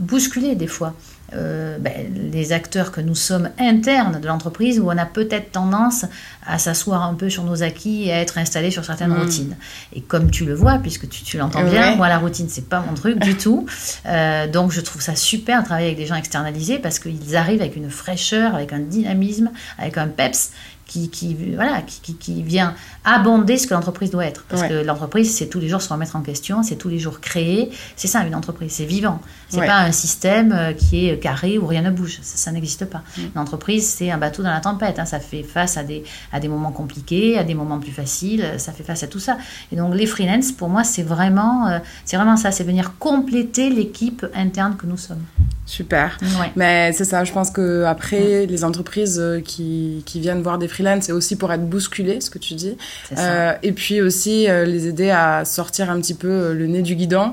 bousculer 0.00 0.54
des 0.54 0.66
fois 0.66 0.94
euh, 1.34 1.78
ben, 1.78 1.92
les 2.32 2.52
acteurs 2.52 2.92
que 2.92 3.00
nous 3.00 3.14
sommes 3.14 3.50
internes 3.58 4.20
de 4.20 4.26
l'entreprise, 4.26 4.78
où 4.80 4.86
on 4.88 4.96
a 4.96 5.06
peut-être 5.06 5.50
tendance 5.52 6.04
à 6.46 6.58
s'asseoir 6.58 7.02
un 7.02 7.14
peu 7.14 7.28
sur 7.30 7.42
nos 7.42 7.62
acquis 7.64 8.04
et 8.08 8.12
à 8.12 8.20
être 8.20 8.38
installé 8.38 8.70
sur 8.70 8.84
certaines 8.84 9.10
Mm. 9.10 9.18
routines. 9.20 9.56
Et 9.92 10.00
comme 10.00 10.30
tu 10.30 10.44
le 10.44 10.54
vois, 10.54 10.78
puisque 10.78 11.08
tu, 11.08 11.24
tu 11.24 11.38
l'entends 11.38 11.64
Ouais. 11.64 11.70
bien, 11.70 11.96
moi 11.96 12.08
la 12.08 12.18
routine 12.18 12.46
c'est 12.48 12.68
pas 12.68 12.80
mon 12.80 12.94
truc 12.94 13.18
du 13.18 13.34
tout. 13.36 13.66
Euh, 14.06 14.46
donc 14.46 14.70
je 14.70 14.80
trouve 14.80 15.02
ça 15.02 15.16
super 15.16 15.60
de 15.62 15.64
travailler 15.66 15.88
avec 15.88 15.98
des 15.98 16.06
gens 16.06 16.14
externalisés 16.14 16.78
parce 16.78 16.98
qu'ils 17.00 17.36
arrivent 17.36 17.60
avec 17.60 17.74
une 17.76 17.90
fraîcheur, 17.90 18.54
avec 18.54 18.72
un 18.72 18.78
dynamisme, 18.80 19.50
avec 19.78 19.98
un 19.98 20.06
peps 20.06 20.52
qui, 20.86 21.10
qui, 21.10 21.34
voilà, 21.54 21.82
qui, 21.82 22.00
qui, 22.00 22.14
qui 22.14 22.42
vient 22.44 22.74
abonder 23.04 23.56
ce 23.58 23.66
que 23.66 23.74
l'entreprise 23.74 24.10
doit 24.10 24.24
être. 24.24 24.44
Parce 24.48 24.62
Ouais. 24.62 24.68
que 24.68 24.74
l'entreprise, 24.74 25.34
c'est 25.34 25.46
tous 25.48 25.58
les 25.60 25.68
jours 25.68 25.82
se 25.82 25.88
remettre 25.92 26.14
en 26.16 26.20
question, 26.22 26.62
c'est 26.62 26.76
tous 26.76 26.88
les 26.88 26.98
jours 27.00 27.20
créer. 27.20 27.70
C'est 27.96 28.06
ça, 28.08 28.22
une 28.24 28.34
entreprise, 28.34 28.72
c'est 28.72 28.84
vivant. 28.84 29.20
C'est 29.48 29.58
Ouais. 29.60 29.66
pas 29.66 29.78
un 29.80 29.92
système 29.92 30.52
euh, 30.52 30.72
qui 30.72 31.08
est 31.08 31.18
carré 31.18 31.58
où 31.58 31.66
rien 31.66 31.82
ne 31.82 31.90
bouge. 31.90 32.18
Ça, 32.22 32.36
ça 32.36 32.52
n'existe 32.52 32.84
pas. 32.84 33.02
Mm. 33.18 33.20
Une 33.34 33.40
entreprise, 33.40 33.86
c'est 33.88 34.10
un 34.10 34.18
bateau 34.18 34.42
dans 34.42 34.50
la 34.50 34.60
tempête. 34.60 34.98
hein. 34.98 35.04
Ça 35.04 35.18
fait 35.20 35.42
face 35.42 35.76
à 35.76 35.82
des, 35.82 36.04
à 36.32 36.40
des 36.40 36.48
moments 36.48 36.72
compliqués, 36.72 37.36
à 37.36 37.44
des 37.44 37.54
moments 37.54 37.78
plus 37.80 37.92
faciles. 37.92 38.54
Ça 38.58 38.72
fait 38.72 38.84
face 38.84 39.02
à 39.02 39.06
tout 39.08 39.20
ça. 39.20 39.38
Et 39.72 39.76
donc, 39.76 39.94
les 39.94 40.06
freelance, 40.06 40.52
pour 40.52 40.68
moi, 40.68 40.84
c'est 40.84 41.02
vraiment, 41.02 41.66
euh, 41.68 41.78
c'est 42.04 42.16
vraiment 42.16 42.36
ça. 42.36 42.50
C'est 42.52 42.64
venir 42.64 42.92
compléter 42.98 43.70
l'équipe 43.70 44.24
interne 44.34 44.76
que 44.76 44.86
nous 44.86 44.96
sommes. 44.98 45.22
Super. 45.68 46.16
Ouais. 46.40 46.52
Mais 46.54 46.92
c'est 46.92 47.04
ça, 47.04 47.24
je 47.24 47.32
pense 47.32 47.50
que 47.50 47.82
après 47.84 48.46
les 48.46 48.62
entreprises 48.62 49.18
euh, 49.18 49.40
qui, 49.40 50.04
qui 50.06 50.20
viennent 50.20 50.40
voir 50.40 50.58
des 50.58 50.68
freelances, 50.76 51.04
c'est 51.04 51.12
aussi 51.12 51.36
pour 51.36 51.52
être 51.52 51.66
bousculées, 51.66 52.20
ce 52.20 52.30
que 52.30 52.38
tu 52.38 52.54
dis. 52.54 52.76
Euh, 53.16 53.52
et 53.62 53.72
puis 53.72 54.00
aussi 54.00 54.48
euh, 54.48 54.64
les 54.64 54.86
aider 54.86 55.10
à 55.10 55.44
sortir 55.44 55.90
un 55.90 56.00
petit 56.00 56.14
peu 56.14 56.28
euh, 56.28 56.54
le 56.54 56.66
nez 56.66 56.82
du 56.82 56.94
guidon. 56.94 57.32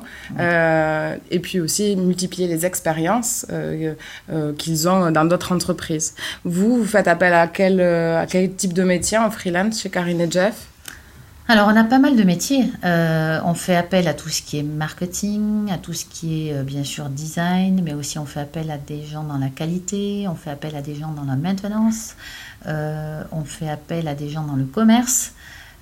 Et 1.32 1.40
puis 1.40 1.60
aussi 1.60 1.96
multiplier 1.96 2.48
les 2.48 2.66
expériences 2.66 3.46
qu'ils 4.58 4.90
ont 4.90 5.12
dans 5.12 5.26
d'autres 5.26 5.54
entreprises. 5.54 6.16
Vous, 6.44 6.78
vous 6.78 6.86
faites 6.86 7.08
appel 7.08 7.34
à 7.34 7.48
quel, 7.48 7.82
à 7.82 8.26
quel 8.28 8.54
type 8.54 8.74
de 8.74 8.84
métier 8.84 9.18
en 9.18 9.30
freelance 9.30 9.82
chez 9.82 9.90
Karine 9.90 10.22
et 10.22 10.32
Jeff? 10.32 10.68
Alors, 11.50 11.68
on 11.68 11.76
a 11.76 11.84
pas 11.84 12.00
mal 12.00 12.16
de 12.16 12.24
métiers. 12.24 12.72
Euh, 12.86 13.40
on 13.44 13.54
fait 13.54 13.76
appel 13.76 14.08
à 14.08 14.14
tout 14.14 14.30
ce 14.30 14.42
qui 14.42 14.60
est 14.60 14.64
marketing, 14.64 15.70
à 15.72 15.78
tout 15.78 15.92
ce 15.92 16.06
qui 16.06 16.48
est 16.48 16.54
euh, 16.54 16.64
bien 16.64 16.86
sûr 16.86 17.10
design, 17.10 17.82
mais 17.84 17.94
aussi 17.94 18.18
on 18.18 18.26
fait 18.26 18.40
appel 18.40 18.72
à 18.72 18.78
des 18.78 19.04
gens 19.04 19.24
dans 19.24 19.38
la 19.38 19.50
qualité, 19.50 20.26
on 20.30 20.36
fait 20.36 20.52
appel 20.52 20.74
à 20.78 20.82
des 20.82 20.96
gens 20.96 21.12
dans 21.12 21.26
la 21.26 21.36
maintenance, 21.36 22.16
on 22.66 23.44
fait 23.46 23.70
appel 23.70 24.08
à 24.08 24.16
des 24.16 24.30
gens 24.30 24.44
dans 24.44 24.56
le 24.56 24.66
commerce. 24.66 25.34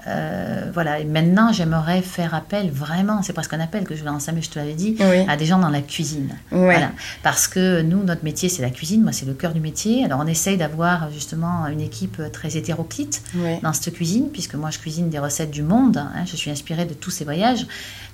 Euh, 0.07 0.71
voilà, 0.73 0.99
et 0.99 1.05
maintenant 1.05 1.51
j'aimerais 1.53 2.01
faire 2.01 2.33
appel 2.33 2.71
vraiment, 2.71 3.21
c'est 3.21 3.33
presque 3.33 3.53
un 3.53 3.59
appel 3.59 3.83
que 3.83 3.95
je 3.95 4.03
vais 4.03 4.09
lancer, 4.09 4.31
mais 4.31 4.41
je 4.41 4.49
te 4.49 4.57
l'avais 4.57 4.73
dit, 4.73 4.95
Oui. 4.99 5.25
à 5.27 5.37
des 5.37 5.45
gens 5.45 5.59
dans 5.59 5.69
la 5.69 5.81
cuisine. 5.81 6.35
Voilà. 6.49 6.91
Parce 7.23 7.47
que 7.47 7.81
nous, 7.81 8.03
notre 8.03 8.23
métier, 8.23 8.49
c'est 8.49 8.61
la 8.61 8.69
cuisine, 8.71 9.03
moi, 9.03 9.11
c'est 9.11 9.25
le 9.25 9.33
cœur 9.33 9.53
du 9.53 9.59
métier. 9.59 10.03
Alors, 10.05 10.19
on 10.23 10.27
essaye 10.27 10.57
d'avoir 10.57 11.11
justement 11.11 11.67
une 11.67 11.81
équipe 11.81 12.21
très 12.31 12.57
hétéroclite 12.57 13.21
dans 13.61 13.73
cette 13.73 13.93
cuisine, 13.93 14.29
puisque 14.31 14.55
moi 14.55 14.69
je 14.71 14.79
cuisine 14.79 15.09
des 15.09 15.19
recettes 15.19 15.51
du 15.51 15.63
monde, 15.63 15.97
hein, 15.97 16.23
je 16.25 16.35
suis 16.35 16.49
inspirée 16.51 16.85
de 16.85 16.93
tous 16.93 17.11
ces 17.11 17.23
voyages, 17.23 17.65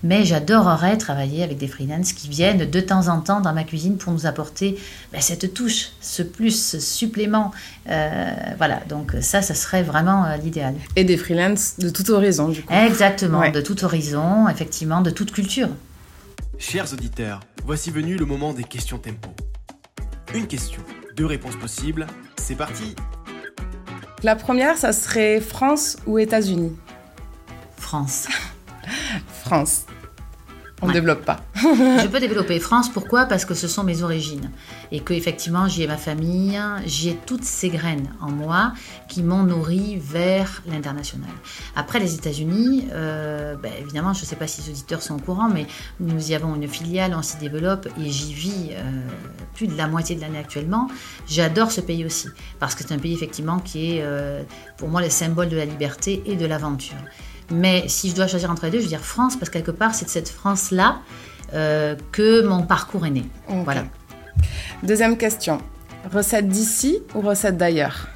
mais 0.04 0.26
j'adorerais 0.26 0.98
travailler 0.98 1.44
avec 1.44 1.58
des 1.58 1.68
freelances 1.68 2.14
qui 2.14 2.30
viennent 2.30 2.70
de 2.70 2.80
temps 2.80 3.08
en 3.08 3.22
temps 3.22 3.40
dans 3.42 3.54
ma 3.54 3.64
cuisine 3.64 3.98
pour 3.98 4.14
nous 4.14 4.26
apporter 4.26 4.78
ben, 5.12 5.22
cette 5.22 5.54
touche, 5.54 5.90
ce 6.02 6.22
plus, 6.22 6.52
ce 6.72 6.80
supplément. 6.80 7.52
Euh, 7.90 8.30
voilà, 8.58 8.82
donc 8.90 9.14
ça, 9.22 9.42
ça 9.42 9.54
serait 9.56 9.84
vraiment 9.84 10.26
euh, 10.26 10.36
l'idéal. 10.38 10.76
Et 10.96 11.04
des 11.04 11.18
freelances 11.18 11.76
de 11.80 11.90
tout 11.90 12.10
horizon, 12.12 12.50
du 12.50 12.64
coup. 12.64 12.74
Exactement, 12.74 13.40
Ouais. 13.40 13.52
de 13.52 13.62
tout 13.62 13.84
horizon, 13.84 14.48
effectivement, 14.50 15.02
de 15.02 15.10
toute 15.12 15.32
culture. 15.32 15.70
Chers 16.58 16.92
auditeurs, 16.94 17.42
voici 17.66 17.92
venu 17.92 18.16
le 18.18 18.26
moment 18.26 18.54
des 18.54 18.64
questions 18.64 18.98
tempo. 18.98 19.30
Une 20.34 20.48
question, 20.48 20.82
deux 21.16 21.26
réponses 21.26 21.56
possibles. 21.56 22.08
C'est 22.38 22.56
parti 22.56 22.96
La 24.24 24.36
première, 24.36 24.78
ça 24.78 24.92
serait 24.94 25.40
France 25.40 25.98
ou 26.08 26.18
États-Unis? 26.18 26.76
France. 27.78 28.28
France. 29.44 29.86
On 30.82 30.86
ne 30.86 30.92
Ouais. 30.92 30.94
développe 31.00 31.26
pas. 31.26 31.42
Je 31.56 32.08
peux 32.08 32.20
développer 32.20 32.60
France, 32.60 32.88
pourquoi? 32.90 33.26
Parce 33.26 33.46
que 33.46 33.56
ce 33.56 33.68
sont 33.68 33.84
mes 33.84 34.04
origines. 34.04 34.52
Et 34.92 35.00
que 35.00 35.14
effectivement 35.14 35.68
j'y 35.68 35.82
ai 35.82 35.88
ma 35.88 35.98
famille, 35.98 36.60
j'y 36.86 37.10
ai 37.10 37.18
toutes 37.26 37.44
ces 37.44 37.70
graines 37.70 38.08
en 38.22 38.30
moi 38.30 38.74
qui 39.10 39.24
m'ont 39.24 39.42
nourri 39.42 39.98
vers 40.00 40.62
l'international. 40.68 41.32
Après 41.76 42.00
les 42.00 42.14
États-Unis, 42.14 42.90
euh, 42.94 43.56
ben, 43.56 43.72
évidemment, 43.82 44.14
je 44.14 44.22
ne 44.22 44.26
sais 44.28 44.36
pas 44.36 44.46
si 44.46 44.62
les 44.62 44.70
auditeurs 44.70 45.02
sont 45.02 45.16
au 45.16 45.20
courant, 45.20 45.50
mais 45.50 45.66
nous 46.00 46.32
y 46.32 46.36
avons 46.36 46.54
une 46.56 46.68
filiale, 46.68 47.16
on 47.18 47.24
s'y 47.24 47.38
développe 47.38 47.88
et 48.00 48.10
j'y 48.12 48.34
vis 48.36 48.70
euh, 48.74 48.84
plus 49.56 49.66
de 49.66 49.76
la 49.76 49.88
moitié 49.88 50.16
de 50.16 50.22
l'année 50.22 50.38
actuellement. 50.38 50.90
J'adore 51.28 51.72
ce 51.72 51.82
pays 51.82 52.06
aussi, 52.06 52.28
parce 52.60 52.76
que 52.76 52.84
c'est 52.88 52.94
un 52.94 53.00
pays 53.00 53.14
effectivement 53.16 53.58
qui 53.58 53.96
est 53.96 54.02
euh, 54.04 54.44
pour 54.78 54.90
moi 54.90 55.02
le 55.02 55.10
symbole 55.10 55.50
de 55.50 55.58
la 55.58 55.66
liberté 55.66 56.22
et 56.28 56.36
de 56.36 56.46
l'aventure. 56.46 56.98
Mais 57.50 57.88
si 57.88 58.10
je 58.10 58.16
dois 58.16 58.28
choisir 58.28 58.52
entre 58.52 58.66
les 58.66 58.72
deux, 58.72 58.80
je 58.80 58.84
veux 58.84 58.90
dire 58.90 59.02
France, 59.02 59.36
parce 59.36 59.50
que 59.50 59.54
quelque 59.54 59.72
part, 59.72 59.96
c'est 59.96 60.06
de 60.06 60.10
cette 60.10 60.30
France-là 60.30 61.00
euh, 61.54 61.96
que 62.12 62.46
mon 62.46 62.64
parcours 62.64 63.06
est 63.06 63.12
né. 63.12 63.26
Voilà. 63.48 63.86
Deuxième 64.84 65.18
question. 65.18 65.60
Recette 66.14 66.48
d'ici 66.48 67.00
ou 67.16 67.22
recette 67.22 67.58
d'ailleurs? 67.58 68.08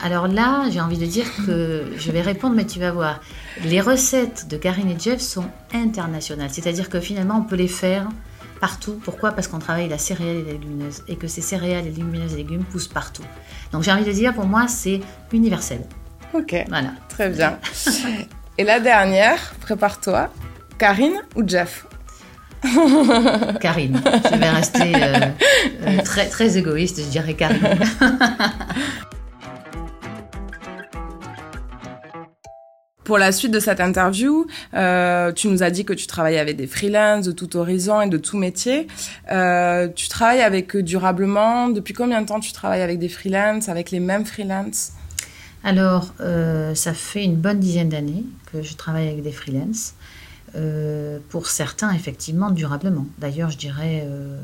Alors 0.00 0.28
là, 0.28 0.64
j'ai 0.70 0.80
envie 0.80 0.96
de 0.96 1.06
dire 1.06 1.26
que 1.44 1.84
je 1.96 2.12
vais 2.12 2.20
répondre, 2.20 2.54
mais 2.54 2.66
tu 2.66 2.78
vas 2.78 2.92
voir. 2.92 3.20
Les 3.64 3.80
recettes 3.80 4.46
de 4.48 4.56
Karine 4.56 4.90
et 4.90 4.98
Jeff 4.98 5.20
sont 5.20 5.46
internationales, 5.74 6.50
c'est-à-dire 6.52 6.88
que 6.88 7.00
finalement, 7.00 7.38
on 7.38 7.42
peut 7.42 7.56
les 7.56 7.66
faire 7.68 8.08
partout. 8.60 9.00
Pourquoi? 9.04 9.32
Parce 9.32 9.48
qu'on 9.48 9.58
travaille 9.58 9.88
la 9.88 9.98
céréale 9.98 10.36
et 10.36 10.44
la 10.44 10.52
légumineuse, 10.52 11.02
et 11.08 11.16
que 11.16 11.26
ces 11.26 11.40
céréales, 11.40 11.84
les 11.84 11.90
légumineuses 11.90 12.34
et 12.34 12.36
légumes 12.36 12.62
poussent 12.64 12.88
partout. 12.88 13.24
Donc 13.72 13.82
j'ai 13.82 13.90
envie 13.90 14.04
de 14.04 14.12
dire, 14.12 14.34
pour 14.34 14.46
moi, 14.46 14.68
c'est 14.68 15.00
universel. 15.32 15.80
Ok, 16.34 16.54
Voilà. 16.68 16.90
très 17.08 17.30
bien. 17.30 17.58
Et 18.58 18.64
la 18.64 18.80
dernière, 18.80 19.54
prépare-toi. 19.60 20.28
Karine 20.78 21.20
ou 21.36 21.42
Jeff? 21.46 21.86
Karine. 23.60 24.00
Je 24.32 24.36
vais 24.36 24.50
rester 24.50 24.92
euh, 24.94 25.20
euh, 25.86 26.02
très, 26.02 26.28
très 26.28 26.58
égoïste, 26.58 27.00
je 27.00 27.08
dirais 27.08 27.34
Karine. 27.34 27.60
Pour 33.04 33.16
la 33.16 33.32
suite 33.32 33.52
de 33.52 33.60
cette 33.60 33.80
interview, 33.80 34.46
euh, 34.74 35.32
tu 35.32 35.48
nous 35.48 35.62
as 35.62 35.70
dit 35.70 35.86
que 35.86 35.94
tu 35.94 36.06
travailles 36.06 36.36
avec 36.36 36.56
des 36.56 36.66
freelances 36.66 37.24
de 37.24 37.32
tout 37.32 37.56
horizon 37.56 38.02
et 38.02 38.08
de 38.08 38.18
tout 38.18 38.36
métier. 38.36 38.86
Tu 39.28 40.08
travailles 40.08 40.42
avec 40.42 40.76
eux 40.76 40.82
durablement. 40.82 41.68
Depuis 41.68 41.94
combien 41.94 42.20
de 42.20 42.26
temps 42.26 42.40
tu 42.40 42.52
travailles 42.52 42.82
avec 42.82 42.98
des 42.98 43.08
freelances, 43.08 43.70
avec 43.70 43.90
les 43.92 44.00
mêmes 44.00 44.26
freelances? 44.26 44.92
Alors, 45.64 46.14
euh, 46.20 46.74
ça 46.74 46.94
fait 46.94 47.24
une 47.24 47.36
bonne 47.36 47.60
dizaine 47.60 47.88
d'années 47.88 48.24
que 48.52 48.62
je 48.62 48.74
travaille 48.74 49.08
avec 49.08 49.22
des 49.22 49.32
freelances. 49.32 49.94
Euh, 50.56 51.18
pour 51.28 51.46
certains, 51.48 51.92
effectivement, 51.92 52.50
durablement. 52.50 53.06
D'ailleurs, 53.18 53.50
je 53.50 53.58
dirais 53.58 54.02
euh, 54.06 54.40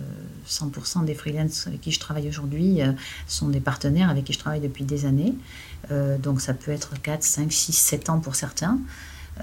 100% 0.47 1.05
des 1.07 1.15
freelances 1.15 1.67
avec 1.67 1.81
qui 1.81 1.93
je 1.93 1.99
travaille 2.01 2.29
aujourd'hui 2.29 2.83
euh, 2.83 2.93
sont 3.27 3.49
des 3.49 3.61
partenaires 3.61 4.11
avec 4.11 4.25
qui 4.25 4.35
je 4.35 4.39
travaille 4.39 4.61
depuis 4.61 4.85
des 4.85 5.07
années. 5.07 5.35
Donc, 6.23 6.41
ça 6.41 6.55
peut 6.55 6.71
être 6.73 7.01
4, 7.03 7.23
5, 7.23 7.53
6, 7.53 7.73
7 7.73 8.09
ans 8.11 8.19
pour 8.19 8.35
certains. 8.37 8.79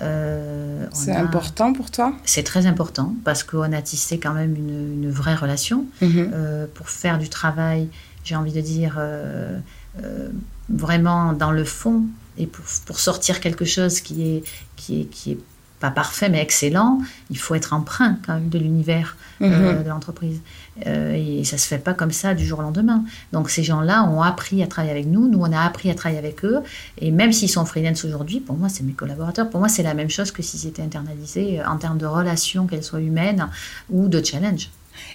Euh, 0.01 0.87
C'est 0.93 1.11
a- 1.11 1.19
important 1.21 1.73
pour 1.73 1.91
toi? 1.91 2.13
C'est 2.25 2.43
très 2.43 2.65
important 2.65 3.15
parce 3.23 3.43
qu'on 3.43 3.71
a 3.73 3.81
tissé 3.81 4.19
quand 4.19 4.33
même 4.33 4.55
une, 4.55 5.03
une 5.03 5.09
vraie 5.11 5.35
relation. 5.35 5.85
Euh, 6.33 6.65
pour 6.73 6.89
faire 6.89 7.17
du 7.19 7.29
travail, 7.29 7.89
j'ai 8.23 8.35
envie 8.35 8.53
de 8.53 8.61
dire, 8.61 8.95
euh, 8.97 9.59
euh, 10.03 10.29
vraiment 10.69 11.33
dans 11.33 11.51
le 11.51 11.63
fond, 11.65 12.03
et 12.37 12.47
pour, 12.47 12.63
pour 12.85 12.99
sortir 12.99 13.39
quelque 13.39 13.65
chose 13.65 13.99
qui 14.01 14.23
est, 14.23 14.43
qui 14.75 15.01
est, 15.01 15.05
qui 15.05 15.31
est 15.33 15.37
pas 15.81 15.89
parfait 15.91 16.29
mais 16.29 16.39
excellent, 16.41 17.01
il 17.31 17.39
faut 17.39 17.55
être 17.55 17.73
emprunt 17.73 18.17
quand 18.25 18.35
même 18.35 18.49
de 18.49 18.59
l'univers 18.59 19.17
euh, 19.41 19.73
Mhm. 19.73 19.83
de 19.83 19.89
l'entreprise. 19.89 20.39
Euh, 20.85 21.13
et 21.15 21.43
ça 21.43 21.57
se 21.57 21.67
fait 21.67 21.79
pas 21.79 21.95
comme 21.95 22.11
ça 22.11 22.35
du 22.35 22.45
jour 22.45 22.59
au 22.59 22.61
lendemain. 22.61 23.03
Donc 23.33 23.49
ces 23.49 23.63
gens-là 23.63 24.03
ont 24.03 24.21
appris 24.21 24.61
à 24.61 24.67
travailler 24.67 24.91
avec 24.91 25.07
nous, 25.07 25.27
nous 25.27 25.39
on 25.39 25.51
a 25.51 25.59
appris 25.59 25.89
à 25.89 25.95
travailler 25.95 26.19
avec 26.19 26.45
eux, 26.45 26.59
et 26.99 27.09
même 27.09 27.33
s'ils 27.33 27.49
sont 27.49 27.65
freelance 27.65 28.05
aujourd'hui, 28.05 28.39
pour 28.39 28.55
moi 28.55 28.69
c'est 28.69 28.83
mes 28.83 28.93
collaborateurs, 28.93 29.49
pour 29.49 29.59
moi 29.59 29.69
c'est 29.69 29.81
la 29.83 29.95
même 29.95 30.11
chose 30.11 30.31
que 30.31 30.43
s'ils 30.43 30.67
étaient 30.67 30.83
internalisés 30.83 31.61
en 31.63 31.77
termes 31.77 31.97
de 31.97 32.05
relations, 32.05 32.67
qu'elles 32.67 32.83
soient 32.83 33.01
humaines 33.01 33.49
ou 33.89 34.07
de 34.07 34.23
challenge. 34.23 34.69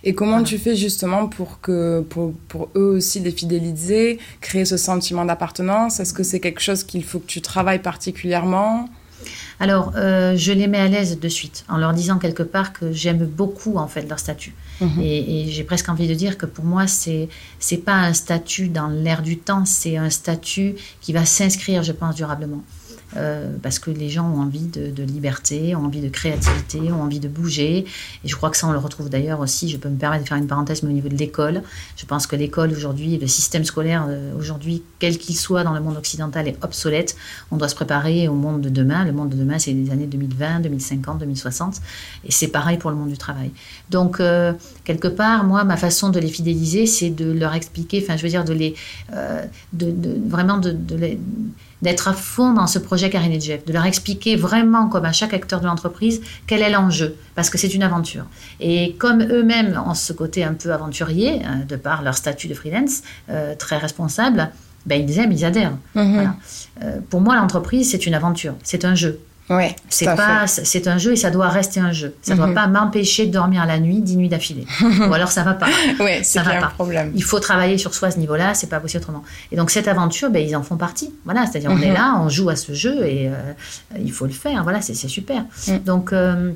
Et 0.04 0.14
comment 0.14 0.42
tu 0.42 0.58
fais 0.58 0.76
justement 0.76 1.26
pour 1.26 1.60
que 1.60 2.00
pour, 2.08 2.32
pour 2.48 2.68
eux 2.76 2.96
aussi 2.96 3.20
les 3.20 3.30
fidéliser, 3.30 4.18
créer 4.40 4.64
ce 4.64 4.76
sentiment 4.76 5.24
d'appartenance? 5.24 6.00
Est-ce 6.00 6.12
que 6.12 6.22
c'est 6.22 6.40
quelque 6.40 6.60
chose 6.60 6.84
qu'il 6.84 7.04
faut 7.04 7.18
que 7.18 7.26
tu 7.26 7.40
travailles 7.40 7.82
particulièrement? 7.82 8.88
Alors, 9.58 9.92
euh, 9.96 10.36
je 10.36 10.52
les 10.52 10.66
mets 10.66 10.78
à 10.78 10.88
l'aise 10.88 11.18
de 11.18 11.28
suite 11.28 11.64
en 11.68 11.78
leur 11.78 11.94
disant 11.94 12.18
quelque 12.18 12.42
part 12.42 12.72
que 12.72 12.92
j'aime 12.92 13.24
beaucoup 13.24 13.76
en 13.76 13.88
fait 13.88 14.02
leur 14.02 14.18
statut. 14.18 14.54
Mhm. 14.80 15.00
Et, 15.00 15.40
et 15.40 15.50
j'ai 15.50 15.64
presque 15.64 15.88
envie 15.88 16.06
de 16.06 16.14
dire 16.14 16.36
que 16.36 16.46
pour 16.46 16.64
moi, 16.64 16.86
c'est 16.86 17.28
c'est 17.58 17.78
pas 17.78 17.94
un 17.94 18.12
statut 18.12 18.68
dans 18.68 18.88
l'air 18.88 19.22
du 19.22 19.38
temps, 19.38 19.64
c'est 19.64 19.96
un 19.96 20.10
statut 20.10 20.74
qui 21.00 21.12
va 21.12 21.24
s'inscrire, 21.24 21.82
je 21.82 21.92
pense, 21.92 22.14
durablement. 22.14 22.62
Euh, 23.16 23.56
parce 23.62 23.78
que 23.78 23.90
les 23.90 24.08
gens 24.08 24.28
ont 24.30 24.40
envie 24.40 24.66
de, 24.66 25.02
liberté, 25.02 25.74
ont 25.74 25.84
envie 25.84 26.00
de 26.00 26.08
créativité, 26.08 26.80
ont 26.92 27.02
envie 27.02 27.20
de 27.20 27.28
bouger. 27.28 27.84
Et 28.24 28.28
je 28.28 28.36
crois 28.36 28.50
que 28.50 28.56
ça, 28.56 28.66
on 28.66 28.72
le 28.72 28.78
retrouve 28.78 29.08
d'ailleurs 29.08 29.40
aussi, 29.40 29.68
je 29.68 29.76
peux 29.76 29.88
me 29.88 29.96
permettre 29.96 30.24
de 30.24 30.28
faire 30.28 30.38
une 30.38 30.46
parenthèse, 30.46 30.82
mais 30.82 30.90
au 30.90 30.92
niveau 30.92 31.08
de 31.08 31.16
l'école. 31.16 31.62
Je 31.96 32.04
pense 32.06 32.26
que 32.26 32.36
l'école 32.36 32.72
aujourd'hui, 32.72 33.18
le 33.18 33.26
système 33.26 33.64
scolaire 33.64 34.06
euh, 34.08 34.32
aujourd'hui, 34.38 34.82
quel 34.98 35.18
qu'il 35.18 35.36
soit 35.36 35.64
dans 35.64 35.72
le 35.72 35.80
monde 35.80 35.96
occidental, 35.96 36.48
est 36.48 36.62
obsolète. 36.62 37.16
On 37.50 37.56
doit 37.56 37.68
se 37.68 37.74
préparer 37.74 38.28
au 38.28 38.34
monde 38.34 38.60
de 38.60 38.68
demain. 38.68 39.04
Le 39.04 39.12
monde 39.12 39.30
de 39.30 39.36
demain, 39.36 39.58
c'est 39.58 39.72
les 39.72 39.90
années 39.90 40.06
2020, 40.06 40.60
2050, 40.60 41.18
2060. 41.18 41.76
Et 42.24 42.32
c'est 42.32 42.48
pareil 42.48 42.78
pour 42.78 42.90
le 42.90 42.96
monde 42.96 43.10
du 43.10 43.18
travail. 43.18 43.50
Donc, 43.90 44.20
euh, 44.20 44.52
quelque 44.84 45.08
part, 45.08 45.44
moi, 45.44 45.64
ma 45.64 45.76
façon 45.76 46.10
de 46.10 46.20
les 46.20 46.28
fidéliser, 46.28 46.86
c'est 46.86 47.10
de 47.10 47.30
leur 47.30 47.54
expliquer, 47.54 48.00
enfin, 48.02 48.16
je 48.16 48.22
veux 48.22 48.28
dire, 48.28 48.44
de 48.44 48.52
les, 48.52 48.74
de, 49.72 49.94
vraiment 50.28 50.58
de, 50.58 50.76
d'être 51.82 52.08
à 52.08 52.12
fond 52.12 52.52
dans 52.52 52.66
ce 52.66 52.78
projet 52.78 53.10
Karine 53.10 53.32
et 53.32 53.40
Jeff, 53.40 53.64
de 53.64 53.72
leur 53.72 53.84
expliquer 53.84 54.36
vraiment, 54.36 54.88
comme 54.88 55.04
à 55.04 55.12
chaque 55.12 55.34
acteur 55.34 55.60
de 55.60 55.66
l'entreprise, 55.66 56.20
quel 56.46 56.62
est 56.62 56.70
l'enjeu, 56.70 57.16
parce 57.34 57.50
que 57.50 57.58
c'est 57.58 57.74
une 57.74 57.82
aventure. 57.82 58.24
Et 58.60 58.94
comme 58.98 59.22
eux-mêmes 59.22 59.80
ont 59.86 59.94
ce 59.94 60.12
côté 60.12 60.44
un 60.44 60.54
peu 60.54 60.72
aventurier, 60.72 61.42
hein, 61.44 61.60
de 61.68 61.76
par 61.76 62.02
leur 62.02 62.14
statut 62.14 62.48
de 62.48 62.54
freelance, 62.54 63.02
euh, 63.30 63.54
très 63.54 63.76
responsable, 63.76 64.50
ben, 64.86 65.02
ils 65.06 65.18
aiment, 65.18 65.32
ils 65.32 65.44
adhèrent. 65.44 65.76
Mhm. 65.94 66.34
Euh, 66.82 66.98
pour 67.10 67.20
moi, 67.20 67.36
l'entreprise, 67.36 67.90
c'est 67.90 68.06
une 68.06 68.14
aventure, 68.14 68.54
c'est 68.62 68.84
un 68.84 68.94
jeu. 68.94 69.20
Ouais, 69.48 69.76
c'est 69.88 70.06
pas, 70.06 70.46
c'est 70.46 70.88
un 70.88 70.98
jeu 70.98 71.12
et 71.12 71.16
ça 71.16 71.30
doit 71.30 71.48
rester 71.48 71.78
un 71.78 71.92
jeu. 71.92 72.16
Ça 72.22 72.32
ne 72.32 72.38
doit 72.38 72.48
mhm. 72.48 72.54
pas 72.54 72.66
m'empêcher 72.66 73.26
de 73.26 73.32
dormir 73.32 73.64
la 73.64 73.78
nuit, 73.78 74.00
dix 74.00 74.16
nuits 74.16 74.28
d'affilée. 74.28 74.66
Ou 75.08 75.12
alors 75.12 75.30
ça 75.30 75.44
va 75.44 75.54
pas. 75.54 75.68
ouais, 76.00 76.24
ça 76.24 76.42
va 76.42 76.60
pas. 76.60 76.66
Problème. 76.68 77.12
Il 77.14 77.22
faut 77.22 77.38
travailler 77.38 77.78
sur 77.78 77.94
soi 77.94 78.08
à 78.08 78.10
ce 78.10 78.18
niveau-là, 78.18 78.54
c'est 78.54 78.68
pas 78.68 78.80
possible 78.80 79.02
autrement. 79.02 79.22
Et 79.52 79.56
donc 79.56 79.70
cette 79.70 79.88
aventure, 79.88 80.30
ben, 80.30 80.44
ils 80.44 80.56
en 80.56 80.62
font 80.62 80.76
partie. 80.76 81.14
Voilà, 81.24 81.46
c'est-à-dire 81.46 81.70
on 81.70 81.80
est 81.80 81.88
mhm. 81.88 81.94
là, 81.94 82.20
on 82.20 82.28
joue 82.28 82.48
à 82.48 82.56
ce 82.56 82.72
jeu 82.72 83.06
et 83.06 83.28
euh, 83.28 83.32
il 83.98 84.12
faut 84.12 84.26
le 84.26 84.32
faire. 84.32 84.64
Voilà, 84.64 84.80
c'est 84.80 84.94
super. 84.94 85.44
Mm. 85.68 85.78
Donc 85.84 86.12
euh, 86.12 86.52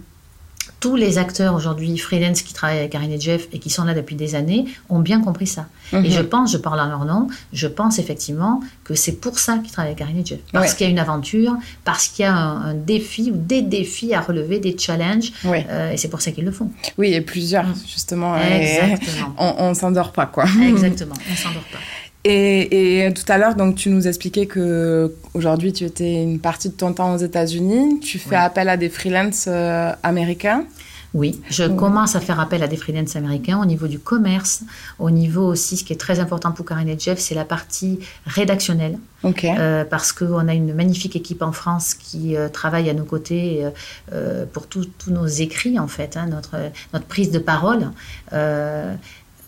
tous 0.81 0.97
les 0.97 1.19
acteurs 1.19 1.55
aujourd'hui 1.55 1.97
freelance 1.99 2.43
qui 2.43 2.55
travaillent 2.55 2.79
avec 2.79 2.91
Karine 2.91 3.13
et 3.13 3.21
Jeff 3.21 3.49
et 3.53 3.59
qui 3.59 3.69
sont 3.69 3.85
là 3.85 3.95
depuis 3.95 4.17
des 4.17 4.35
années 4.35 4.65
ont 4.89 4.99
bien 4.99 5.21
compris 5.21 5.47
ça. 5.47 5.67
Et 5.93 5.97
mhm. 5.97 6.11
je 6.11 6.23
pense, 6.23 6.53
je 6.53 6.57
parle 6.57 6.81
en 6.81 6.87
leur 6.87 7.05
nom, 7.05 7.29
je 7.53 7.67
pense 7.67 7.99
effectivement 7.99 8.61
que 8.83 8.95
c'est 8.95 9.21
pour 9.21 9.39
ça 9.39 9.59
qu'ils 9.59 9.71
travaillent 9.71 9.93
avec 9.93 9.99
Karine 9.99 10.19
et 10.19 10.25
Jeff. 10.25 10.41
Parce 10.53 10.75
qu'il 10.75 10.87
y 10.87 10.89
a 10.89 10.91
une 10.91 10.99
aventure, 10.99 11.55
parce 11.85 12.09
qu'il 12.09 12.25
y 12.25 12.29
a 12.29 12.35
un, 12.35 12.75
défi 12.75 13.31
ou 13.31 13.37
des 13.37 13.63
défis 13.63 14.15
à 14.15 14.21
relever, 14.21 14.59
des 14.59 14.77
challenges. 14.77 15.33
Euh, 15.45 15.93
et 15.93 15.97
c'est 15.97 16.09
pour 16.09 16.23
ça 16.23 16.31
qu'ils 16.31 16.45
le 16.45 16.53
font. 16.53 16.71
Oui, 16.97 17.13
et 17.13 17.21
plusieurs, 17.21 17.67
justement. 17.87 18.37
Exactement. 18.39 19.35
on 19.39 19.69
ne 19.69 19.75
s'endort 19.75 20.13
pas, 20.13 20.27
quoi. 20.27 20.45
Exactement, 20.67 21.15
on 21.29 21.31
ne 21.31 21.37
s'endort 21.37 21.65
pas. 21.73 21.79
Et, 22.25 23.07
et, 23.07 23.15
tout 23.15 23.25
à 23.29 23.39
l'heure, 23.39 23.55
donc 23.55 23.77
tu 23.77 23.89
nous 23.89 24.07
expliquais 24.07 24.47
que 24.47 25.15
aujourd'hui 25.33 25.73
tu 25.73 25.85
étais 25.85 26.23
une 26.23 26.39
partie 26.39 26.69
de 26.69 26.75
ton 26.75 26.93
temps 26.93 27.15
aux 27.15 27.19
États-Unis. 27.19 28.01
Tu 28.01 28.19
fais 28.19 28.37
appel 28.37 28.69
à 28.69 28.77
des 28.77 28.91
freelances 28.91 29.47
euh, 29.49 29.93
américains? 30.03 30.67
Oui, 31.13 31.41
je 31.51 31.65
commence 31.65 32.15
à 32.15 32.21
faire 32.21 32.39
appel 32.39 32.63
à 32.63 32.69
des 32.69 32.77
freelances 32.77 33.17
américains 33.17 33.61
au 33.61 33.65
niveau 33.65 33.89
du 33.89 33.99
commerce, 33.99 34.63
au 35.01 35.11
niveau 35.11 35.45
aussi, 35.45 35.77
ce 35.77 35.83
qui 35.83 35.93
est 35.93 35.97
très 35.97 36.21
important 36.21 36.53
pour 36.53 36.65
Karine 36.65 36.89
et 36.89 36.99
Jeff, 36.99 37.19
c'est 37.19 37.35
la 37.35 37.45
partie 37.45 37.99
rédactionnelle. 38.27 38.97
Euh, 39.25 39.85
parce 39.85 40.13
qu'on 40.13 40.49
a 40.49 40.55
une 40.55 40.73
magnifique 40.73 41.15
équipe 41.15 41.43
en 41.43 41.53
France 41.53 41.93
qui 41.93 42.37
euh, 42.37 42.49
travaille 42.49 42.89
à 42.89 42.95
nos 42.95 43.05
côtés 43.05 43.67
euh, 44.13 44.47
pour 44.51 44.67
tous 44.67 44.89
nos 45.09 45.27
écrits, 45.27 45.79
en 45.79 45.89
fait, 45.89 46.17
hein, 46.17 46.27
notre, 46.27 46.57
notre 46.95 47.05
prise 47.05 47.31
de 47.31 47.39
parole. 47.39 47.91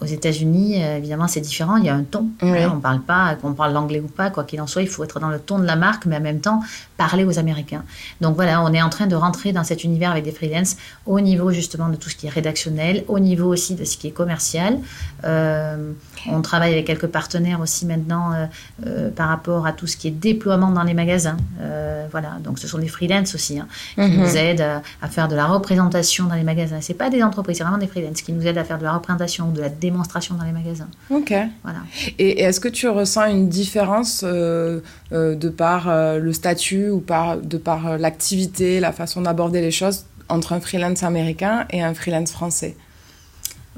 Aux 0.03 0.07
États-Unis, 0.07 0.83
euh, 0.83 0.99
évidemment, 0.99 1.29
c'est 1.29 1.41
différent. 1.41 1.77
Il 1.77 1.85
y 1.85 1.89
a 1.89 1.95
un 1.95 2.03
ton. 2.03 2.29
on 2.43 2.47
ne 2.47 2.81
parle 2.81 3.03
pas, 3.03 3.37
qu'on 3.37 3.53
parle 3.53 3.73
l'anglais 3.73 4.01
ou 4.01 4.09
pas, 4.09 4.31
quoi 4.31 4.43
qu'il 4.43 4.61
en 4.61 4.67
soit, 4.67 4.83
il 4.83 4.89
faut 4.89 5.05
être 5.05 5.21
dans 5.21 5.29
le 5.29 5.39
ton 5.39 5.61
de 5.61 5.65
la 5.65 5.77
marque, 5.77 6.07
mais 6.07 6.17
en 6.17 6.21
même 6.21 6.41
temps 6.41 6.61
parler 7.05 7.25
aux 7.25 7.39
Américains. 7.39 7.85
Donc 8.21 8.37
voilà, 8.37 8.63
on 8.63 8.73
est 8.73 8.83
en 8.83 8.91
train 8.91 9.07
de 9.07 9.17
rentrer 9.17 9.53
dans 9.53 9.65
cet 9.65 9.85
univers 9.85 10.11
avec 10.11 10.25
des 10.25 10.33
freelances 10.33 10.77
au 11.07 11.21
niveau 11.21 11.51
justement 11.51 11.89
de 11.89 11.97
tout 11.97 12.09
ce 12.09 12.17
qui 12.17 12.27
est 12.27 12.35
rédactionnel, 12.41 13.05
au 13.09 13.19
niveau 13.19 13.49
aussi 13.53 13.75
de 13.75 13.85
ce 13.85 13.97
qui 13.97 14.07
est 14.09 14.17
commercial. 14.23 14.79
Euh, 15.25 15.93
on 16.31 16.43
travaille 16.43 16.73
avec 16.73 16.87
quelques 16.87 17.09
partenaires 17.09 17.61
aussi 17.61 17.87
maintenant 17.87 18.27
euh, 18.87 19.11
par 19.11 19.29
rapport 19.29 19.67
à 19.67 19.73
tout 19.73 19.87
ce 19.87 19.97
qui 19.97 20.09
est 20.09 20.17
déploiement 20.31 20.71
dans 20.71 20.85
les 20.85 20.95
magasins. 20.95 21.37
voilà, 22.11 22.33
donc 22.45 22.59
ce 22.59 22.69
sont 22.69 22.79
des 22.79 22.93
freelances 22.97 23.35
aussi 23.35 23.59
hein, 23.59 23.67
qui 23.95 24.03
mhm. 24.03 24.21
nous 24.21 24.37
aident 24.37 24.67
à, 25.05 25.09
faire 25.09 25.29
de 25.29 25.37
la 25.37 25.47
représentation 25.47 26.27
dans 26.27 26.35
les 26.35 26.49
magasins. 26.53 26.81
C'est 26.81 27.01
pas 27.05 27.11
des 27.11 27.23
entreprises, 27.23 27.57
c'est 27.59 27.65
vraiment 27.65 27.79
des 27.79 27.87
freelances 27.87 28.23
qui 28.23 28.33
nous 28.33 28.47
aident 28.47 28.59
à 28.59 28.65
faire 28.65 28.79
de 28.79 28.85
la 28.85 28.93
représentation 28.93 29.49
ou 29.49 29.53
de 29.53 29.61
la 29.61 29.69
démonstration 29.69 30.35
dans 30.35 30.45
les 30.45 30.53
magasins. 30.53 30.89
Ok. 31.11 31.33
Voilà. 31.63 31.81
Et, 32.19 32.43
est-ce 32.43 32.61
que 32.61 32.69
tu 32.69 32.89
ressens 32.89 33.27
une 33.27 33.49
différence 33.49 34.25
euh, 34.25 34.81
euh, 35.13 35.35
de 35.35 35.49
par 35.49 35.89
euh, 35.89 36.19
le 36.19 36.33
statut 36.33 36.91
ou 36.93 37.01
par, 37.01 37.39
de 37.39 37.57
par 37.57 37.99
l'activité, 37.99 38.81
la 38.81 38.93
façon 38.93 39.23
d'aborder 39.23 39.61
les 39.61 39.71
choses 39.71 40.05
entre 40.29 40.53
un 40.53 40.61
freelance 40.61 41.03
américain 41.03 41.67
et 41.71 41.83
un 41.83 41.95
freelance 41.95 42.31
français 42.31 42.77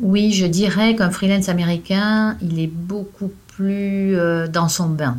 Oui, 0.00 0.32
je 0.32 0.46
dirais 0.46 0.94
qu'un 0.94 1.10
freelance 1.10 1.48
américain, 1.48 2.36
il 2.42 2.60
est 2.60 2.70
beaucoup 2.70 3.30
plus 3.48 4.16
dans 4.52 4.68
son 4.68 4.88
bain. 4.88 5.18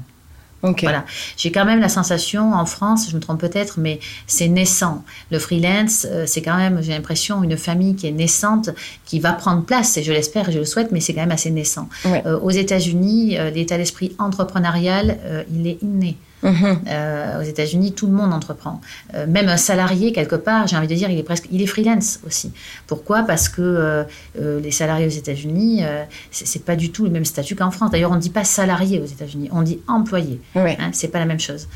Voilà. 0.82 1.06
J'ai 1.38 1.52
quand 1.52 1.66
même 1.66 1.80
la 1.80 1.90
sensation, 1.90 2.54
en 2.54 2.66
France, 2.66 3.08
je 3.10 3.16
me 3.16 3.22
trompe 3.22 3.40
peut-être, 3.40 3.80
mais 3.80 4.00
c'est 4.28 4.48
naissant. 4.48 5.04
Le 5.32 5.40
freelance, 5.40 6.08
euh, 6.10 6.26
c'est 6.26 6.42
quand 6.42 6.58
même, 6.58 6.82
j'ai 6.82 6.94
l'impression, 6.94 7.44
une 7.44 7.58
famille 7.58 7.96
qui 7.96 8.08
est 8.08 8.12
naissante, 8.12 8.70
qui 9.06 9.20
va 9.20 9.34
prendre 9.34 9.64
place, 9.64 9.98
et 9.98 10.04
je 10.04 10.12
l'espère 10.12 10.50
et 10.50 10.52
je 10.52 10.60
le 10.60 10.66
souhaite, 10.66 10.92
mais 10.92 11.00
c'est 11.00 11.14
quand 11.14 11.22
même 11.22 11.32
assez 11.32 11.52
naissant. 11.52 11.90
Euh, 12.06 12.40
aux 12.40 12.52
États-Unis, 12.52 13.38
euh, 13.38 13.50
l'état 13.50 13.78
d'esprit 13.78 14.16
entrepreneurial, 14.18 15.18
il 15.54 15.68
est 15.68 15.82
inné. 15.82 16.18
Mhm. 16.46 16.82
Euh, 16.88 17.40
aux 17.40 17.44
États-Unis, 17.44 17.94
tout 17.94 18.06
le 18.06 18.14
monde 18.14 18.32
entreprend. 18.32 18.80
Euh, 19.16 19.26
même 19.28 19.50
un 19.50 19.58
salarié, 19.58 20.12
quelque 20.12 20.36
part, 20.36 20.68
j'ai 20.68 20.78
envie 20.78 20.88
de 20.88 20.94
dire, 20.94 21.10
il 21.10 21.18
est 21.18 21.24
presque, 21.24 21.48
il 21.52 21.62
est 21.62 21.66
freelance 21.66 22.20
aussi. 22.26 22.54
Pourquoi? 22.86 23.24
Parce 23.24 23.50
que 23.50 23.62
euh, 23.62 24.60
les 24.62 24.72
salariés 24.72 25.08
aux 25.08 25.10
États-Unis, 25.10 25.84
c'est 26.32 26.64
pas 26.64 26.76
du 26.76 26.92
tout 26.92 27.04
le 27.04 27.10
même 27.10 27.26
statut 27.26 27.56
qu'en 27.56 27.72
France. 27.72 27.92
D'ailleurs, 27.92 28.12
on 28.12 28.16
ne 28.16 28.22
dit 28.22 28.30
pas 28.30 28.44
salarié 28.44 29.00
aux 29.00 29.06
États-Unis, 29.06 29.50
on 29.52 29.64
dit 29.64 29.80
employé. 29.88 30.40
Hein, 30.56 30.92
c'est 30.92 31.08
pas 31.08 31.20
la 31.20 31.26
même 31.26 31.40
chose. 31.40 31.68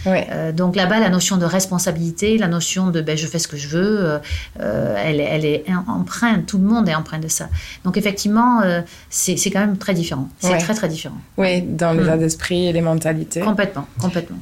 donc 0.53 0.75
là-bas, 0.75 0.99
la 0.99 1.09
notion 1.09 1.37
de 1.37 1.45
responsabilité, 1.45 2.37
la 2.37 2.47
notion 2.47 2.91
de 2.91 3.01
ben, 3.01 3.17
je 3.17 3.25
fais 3.27 3.39
ce 3.39 3.47
que 3.47 3.57
je 3.57 3.69
veux, 3.69 4.19
elle, 4.59 5.19
elle, 5.19 5.45
est 5.45 5.65
empreinte. 5.87 6.45
Tout 6.45 6.57
le 6.59 6.65
monde 6.65 6.87
est 6.87 6.95
empreint 6.95 7.19
de 7.19 7.27
ça. 7.27 7.49
Donc 7.83 7.97
effectivement, 7.97 8.61
c'est 9.09 9.35
quand 9.49 9.61
même 9.61 9.77
très 9.77 9.93
différent. 9.93 10.29
C'est 10.39 10.57
très 10.57 10.75
très 10.75 10.89
différent. 10.89 11.17
Oui, 11.37 11.61
dans 11.61 11.93
l'état 11.93 12.15
mm. 12.15 12.19
d'esprit 12.19 12.67
et 12.67 12.73
les 12.73 12.81
mentalités. 12.81 13.39
Complètement, 13.39 13.87
complètement. 13.99 14.37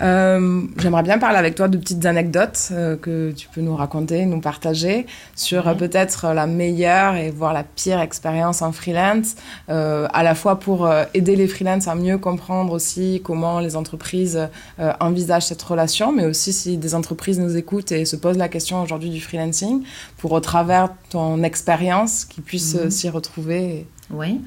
Euh, 0.00 0.62
j'aimerais 0.78 1.02
bien 1.02 1.18
parler 1.18 1.38
avec 1.38 1.54
toi 1.54 1.68
de 1.68 1.76
petites 1.76 2.06
anecdotes 2.06 2.68
euh, 2.70 2.96
que 2.96 3.32
tu 3.32 3.48
peux 3.48 3.60
nous 3.60 3.74
raconter, 3.74 4.26
nous 4.26 4.40
partager 4.40 5.06
sur 5.34 5.66
euh, 5.66 5.74
peut-être 5.74 6.28
la 6.32 6.46
meilleure 6.46 7.16
et 7.16 7.30
voire 7.30 7.52
la 7.52 7.64
pire 7.64 8.00
expérience 8.00 8.62
en 8.62 8.72
freelance, 8.72 9.34
à 9.68 10.22
la 10.22 10.34
fois 10.34 10.58
pour 10.58 10.90
aider 11.14 11.36
les 11.36 11.46
freelances 11.46 11.88
à 11.88 11.94
mieux 11.94 12.18
comprendre 12.18 12.72
aussi 12.72 13.20
comment 13.24 13.60
les 13.60 13.76
entreprises 13.76 14.48
envisagent 14.78 15.46
cette 15.46 15.62
relation, 15.62 16.12
mais 16.12 16.24
aussi 16.24 16.52
si 16.52 16.76
des 16.76 16.94
entreprises 16.94 17.38
nous 17.38 17.56
écoutent 17.56 17.92
et 17.92 18.04
se 18.04 18.16
posent 18.16 18.38
la 18.38 18.48
question 18.48 18.82
aujourd'hui 18.82 19.10
du 19.10 19.20
freelancing, 19.20 19.82
pour 20.16 20.32
au 20.32 20.40
travers 20.40 20.90
ton 21.10 21.42
expérience 21.42 22.24
qu'ils 22.24 22.42
puissent 22.44 22.74
mhm. 22.74 22.90
s'y 22.90 23.08
retrouver. 23.08 23.86
Oui. 24.10 24.40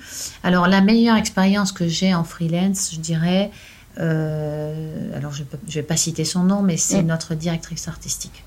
Alors 0.43 0.67
la 0.67 0.81
meilleure 0.81 1.17
expérience 1.17 1.71
que 1.71 1.87
j'ai 1.87 2.13
en 2.13 2.23
freelance, 2.23 2.91
je 2.93 2.99
dirais, 2.99 3.51
euh, 3.99 5.17
alors 5.17 5.31
je 5.31 5.43
ne 5.43 5.71
vais 5.71 5.83
pas 5.83 5.97
citer 5.97 6.25
son 6.25 6.43
nom, 6.43 6.61
mais 6.61 6.77
c'est 6.77 7.03
mm. 7.03 7.07
notre 7.07 7.35
directrice 7.35 7.87
artistique. 7.87 8.43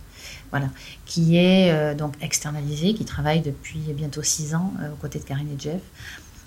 Voilà, 0.50 0.68
qui 1.04 1.36
est 1.36 1.72
euh, 1.72 1.94
donc 1.94 2.14
externalisée, 2.20 2.94
qui 2.94 3.04
travaille 3.04 3.40
depuis 3.40 3.80
bientôt 3.92 4.22
six 4.22 4.54
ans 4.54 4.72
euh, 4.80 4.92
aux 4.92 4.96
côtés 4.96 5.18
de 5.18 5.24
Karine 5.24 5.48
et 5.48 5.60
Jeff. 5.60 5.80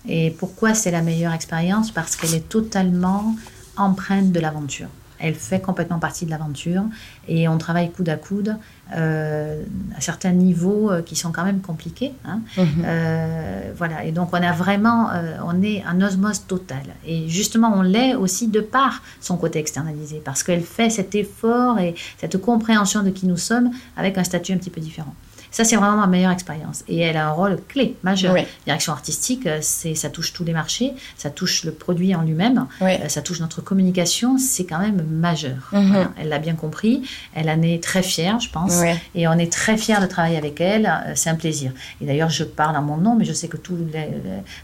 Et 0.07 0.31
pourquoi 0.31 0.73
c'est 0.73 0.91
la 0.91 1.01
meilleure 1.01 1.33
expérience? 1.33 1.91
Parce 1.91 2.15
qu'elle 2.15 2.33
est 2.33 2.47
totalement 2.47 3.35
empreinte 3.75 4.31
de 4.31 4.39
l'aventure. 4.39 4.87
Elle 5.19 5.35
fait 5.35 5.59
complètement 5.59 5.99
partie 5.99 6.25
de 6.25 6.31
l'aventure 6.31 6.83
et 7.27 7.47
on 7.47 7.57
travaille 7.57 7.91
coude 7.91 8.09
à 8.09 8.15
coude 8.15 8.55
euh, 8.95 9.63
à 9.97 10.01
certains 10.01 10.31
niveaux 10.31 10.89
euh, 10.89 11.01
qui 11.01 11.17
sont 11.17 11.31
quand 11.33 11.43
même 11.43 11.59
compliqués. 11.59 12.13
Hein. 12.23 12.39
Mhm. 12.57 12.65
Euh, 12.85 13.71
voilà, 13.75 14.05
et 14.05 14.11
donc 14.11 14.29
on 14.31 14.41
a 14.41 14.51
vraiment, 14.53 15.09
on 15.45 15.61
est 15.61 15.83
un 15.83 16.01
osmose 16.01 16.45
total. 16.47 16.83
Et 17.05 17.27
justement, 17.27 17.73
on 17.75 17.81
l'est 17.81 18.15
aussi 18.15 18.47
de 18.47 18.61
par 18.61 19.01
son 19.19 19.37
côté 19.37 19.59
externalisé, 19.59 20.21
parce 20.23 20.43
qu'elle 20.43 20.63
fait 20.63 20.89
cet 20.89 21.15
effort 21.15 21.79
et 21.79 21.95
cette 22.17 22.37
compréhension 22.37 23.03
de 23.03 23.09
qui 23.09 23.25
nous 23.27 23.37
sommes 23.37 23.71
avec 23.97 24.17
un 24.17 24.23
statut 24.23 24.53
un 24.53 24.57
petit 24.57 24.69
peu 24.69 24.81
différent. 24.81 25.13
Ça, 25.57 25.63
c'est 25.63 25.75
vraiment 25.75 25.97
ma 25.97 26.05
meilleure 26.05 26.29
expérience. 26.29 26.83
Et 26.87 26.99
elle 26.99 27.17
a 27.17 27.29
un 27.29 27.31
rôle 27.31 27.57
clé, 27.67 27.95
majeur. 28.03 28.35
Direction 28.67 28.93
artistique, 28.93 29.47
euh, 29.47 29.57
c'est, 29.63 29.95
ça 29.95 30.11
touche 30.11 30.31
tous 30.31 30.43
les 30.43 30.53
marchés, 30.53 30.93
ça 31.17 31.31
touche 31.31 31.63
le 31.63 31.71
produit 31.71 32.13
en 32.13 32.21
lui-même, 32.21 32.67
euh, 32.83 33.07
ça 33.07 33.23
touche 33.23 33.39
notre 33.39 33.61
communication, 33.61 34.37
c'est 34.37 34.65
quand 34.65 34.77
même 34.77 35.01
majeur. 35.01 35.67
Mhm. 35.71 36.09
Elle 36.19 36.29
l'a 36.29 36.37
bien 36.37 36.53
compris, 36.53 37.09
elle 37.33 37.49
en 37.49 37.59
est 37.63 37.81
très 37.83 38.03
fière, 38.03 38.39
je 38.39 38.51
pense, 38.51 38.83
et 39.15 39.27
on 39.27 39.33
est 39.33 39.51
très 39.51 39.77
fiers 39.77 39.99
de 39.99 40.05
travailler 40.05 40.37
avec 40.37 40.61
elle, 40.61 40.85
euh, 40.85 41.13
c'est 41.15 41.31
un 41.31 41.35
plaisir. 41.35 41.71
Et 42.01 42.05
d'ailleurs, 42.05 42.29
je 42.29 42.43
parle 42.43 42.77
en 42.77 42.83
mon 42.83 42.97
nom, 42.97 43.15
mais 43.15 43.25
je 43.25 43.33
sais 43.33 43.47
que 43.47 43.57
tous 43.57 43.77
les, 43.77 44.09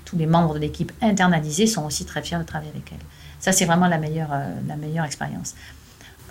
tous 0.06 0.16
les 0.16 0.28
membres 0.28 0.54
de 0.54 0.60
l'équipe 0.60 0.92
internalisée 1.02 1.66
sont 1.66 1.86
aussi 1.88 2.06
très 2.06 2.22
fiers 2.22 2.38
de 2.38 2.44
travailler 2.44 2.70
avec 2.70 2.92
elle. 2.92 3.04
Ça, 3.40 3.52
c'est 3.52 3.66
vraiment 3.66 3.88
la 3.88 3.98
meilleure, 3.98 4.30
la 4.68 4.76
meilleure 4.76 5.06
expérience. 5.06 5.56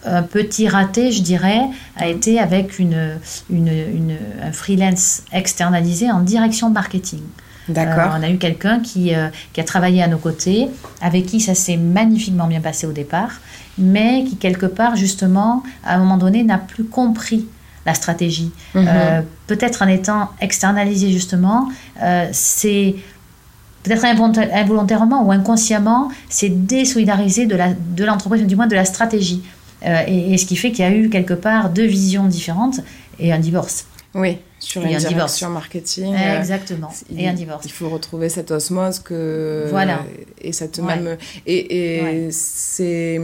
Un 0.04 0.22
petit 0.22 0.68
raté, 0.68 1.12
je 1.12 1.22
dirais, 1.22 1.60
a 1.96 2.08
été 2.08 2.38
avec 2.38 2.78
une, 2.78 3.18
une, 3.50 4.16
un 4.42 4.52
freelance 4.52 5.22
externalisé 5.32 6.10
en 6.10 6.20
direction 6.20 6.70
marketing. 6.70 7.20
D'accord. 7.68 8.12
Euh, 8.12 8.18
on 8.18 8.22
a 8.22 8.30
eu 8.30 8.38
quelqu'un 8.38 8.80
qui, 8.80 9.14
euh, 9.14 9.28
qui, 9.52 9.60
a 9.60 9.64
travaillé 9.64 10.02
à 10.02 10.08
nos 10.08 10.18
côtés, 10.18 10.68
avec 11.00 11.26
qui 11.26 11.40
ça 11.40 11.54
s'est 11.54 11.76
magnifiquement 11.76 12.46
bien 12.46 12.60
passé 12.60 12.86
au 12.86 12.92
départ, 12.92 13.40
mais 13.78 14.24
qui, 14.24 14.36
quelque 14.36 14.66
part, 14.66 14.96
justement, 14.96 15.62
à 15.84 15.94
un 15.94 15.98
moment 15.98 16.16
donné, 16.16 16.42
n'a 16.42 16.58
plus 16.58 16.84
compris 16.84 17.46
la 17.86 17.94
stratégie. 17.94 18.52
Mhm. 18.74 18.84
Euh, 18.88 19.22
peut-être 19.46 19.82
en 19.82 19.88
étant 19.88 20.30
externalisé, 20.40 21.10
justement, 21.10 21.68
c'est 22.32 22.96
peut-être 23.82 24.04
involontairement 24.04 25.26
ou 25.26 25.32
inconsciemment, 25.32 26.08
c'est 26.28 26.66
désolidarisé 26.66 27.46
de 27.46 28.04
l'entreprise, 28.04 28.42
de 28.42 28.46
du 28.46 28.54
moins 28.54 28.68
de 28.68 28.76
la 28.76 28.84
stratégie. 28.84 29.42
Et, 29.84 30.36
ce 30.38 30.46
qui 30.46 30.56
fait 30.56 30.70
qu'il 30.70 30.84
y 30.84 30.88
a 30.88 30.92
eu 30.92 31.08
quelque 31.08 31.34
part 31.34 31.70
deux 31.70 31.86
visions 31.86 32.26
différentes 32.26 32.80
et 33.18 33.32
un 33.32 33.38
divorce. 33.38 33.86
Oui, 34.14 34.38
sur 34.58 34.84
une 34.84 34.96
direction 34.96 35.48
marketing. 35.48 36.14
Euh, 36.14 36.38
exactement. 36.38 36.90
et 37.16 37.28
un 37.28 37.32
divorce. 37.32 37.64
Il 37.64 37.72
faut 37.72 37.88
retrouver 37.88 38.28
cette 38.28 38.50
osmose 38.50 38.98
que. 38.98 39.66
Voilà. 39.70 40.04
Et 40.40 40.52
cette 40.52 40.78
même. 40.78 41.16
Et, 41.46 42.26
et 42.26 42.30
c'est. 42.30 43.20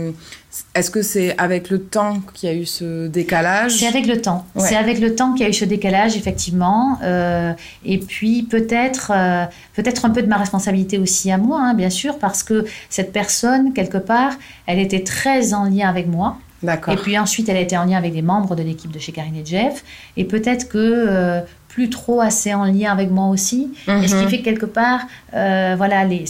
Est-ce 0.74 0.90
que 0.90 1.02
c'est 1.02 1.36
avec 1.38 1.68
le 1.68 1.82
temps 1.82 2.20
qu'il 2.32 2.48
y 2.48 2.52
a 2.52 2.54
eu 2.54 2.64
ce 2.64 3.06
décalage? 3.06 3.76
C'est 3.76 3.86
avec 3.86 4.06
le 4.06 4.20
temps. 4.20 4.46
C'est 4.56 4.76
avec 4.76 4.98
le 4.98 5.14
temps 5.14 5.32
qu'il 5.34 5.42
y 5.42 5.46
a 5.46 5.50
eu 5.50 5.54
ce 5.54 5.66
décalage, 5.66 6.16
effectivement. 6.16 6.98
Euh, 7.02 7.52
et 7.84 7.98
puis 7.98 8.42
peut-être, 8.42 9.12
euh, 9.14 9.44
peut-être 9.74 10.06
un 10.06 10.10
peu 10.10 10.22
de 10.22 10.26
ma 10.26 10.38
responsabilité 10.38 10.98
aussi 10.98 11.30
à 11.30 11.36
moi, 11.36 11.60
hein, 11.62 11.74
bien 11.74 11.90
sûr, 11.90 12.18
parce 12.18 12.42
que 12.42 12.64
cette 12.88 13.12
personne, 13.12 13.72
quelque 13.74 13.98
part, 13.98 14.32
elle 14.66 14.78
était 14.78 15.04
très 15.04 15.52
en 15.52 15.64
lien 15.64 15.88
avec 15.88 16.08
moi. 16.08 16.38
Et 16.66 16.96
puis 16.96 17.16
ensuite, 17.18 17.48
elle 17.48 17.56
a 17.56 17.60
été 17.60 17.76
en 17.76 17.84
lien 17.84 17.96
avec 17.96 18.12
des 18.12 18.22
membres 18.22 18.56
de 18.56 18.62
l'équipe 18.62 18.90
de 18.90 18.98
chez 18.98 19.12
Karine 19.12 19.36
et 19.36 19.46
Jeff. 19.46 19.84
Et 20.16 20.24
peut-être 20.24 20.68
que 20.68 20.78
euh, 20.78 21.40
plus 21.68 21.88
trop 21.88 22.20
assez 22.20 22.52
en 22.52 22.64
lien 22.64 22.90
avec 22.90 23.10
moi 23.10 23.28
aussi. 23.28 23.70
Et 23.86 24.08
ce 24.08 24.16
qui 24.16 24.24
mhm. 24.24 24.28
fait 24.28 24.38
que 24.38 24.44
quelque 24.44 24.66
part, 24.66 25.02
euh, 25.34 25.74
voilà, 25.76 26.04
les, 26.04 26.24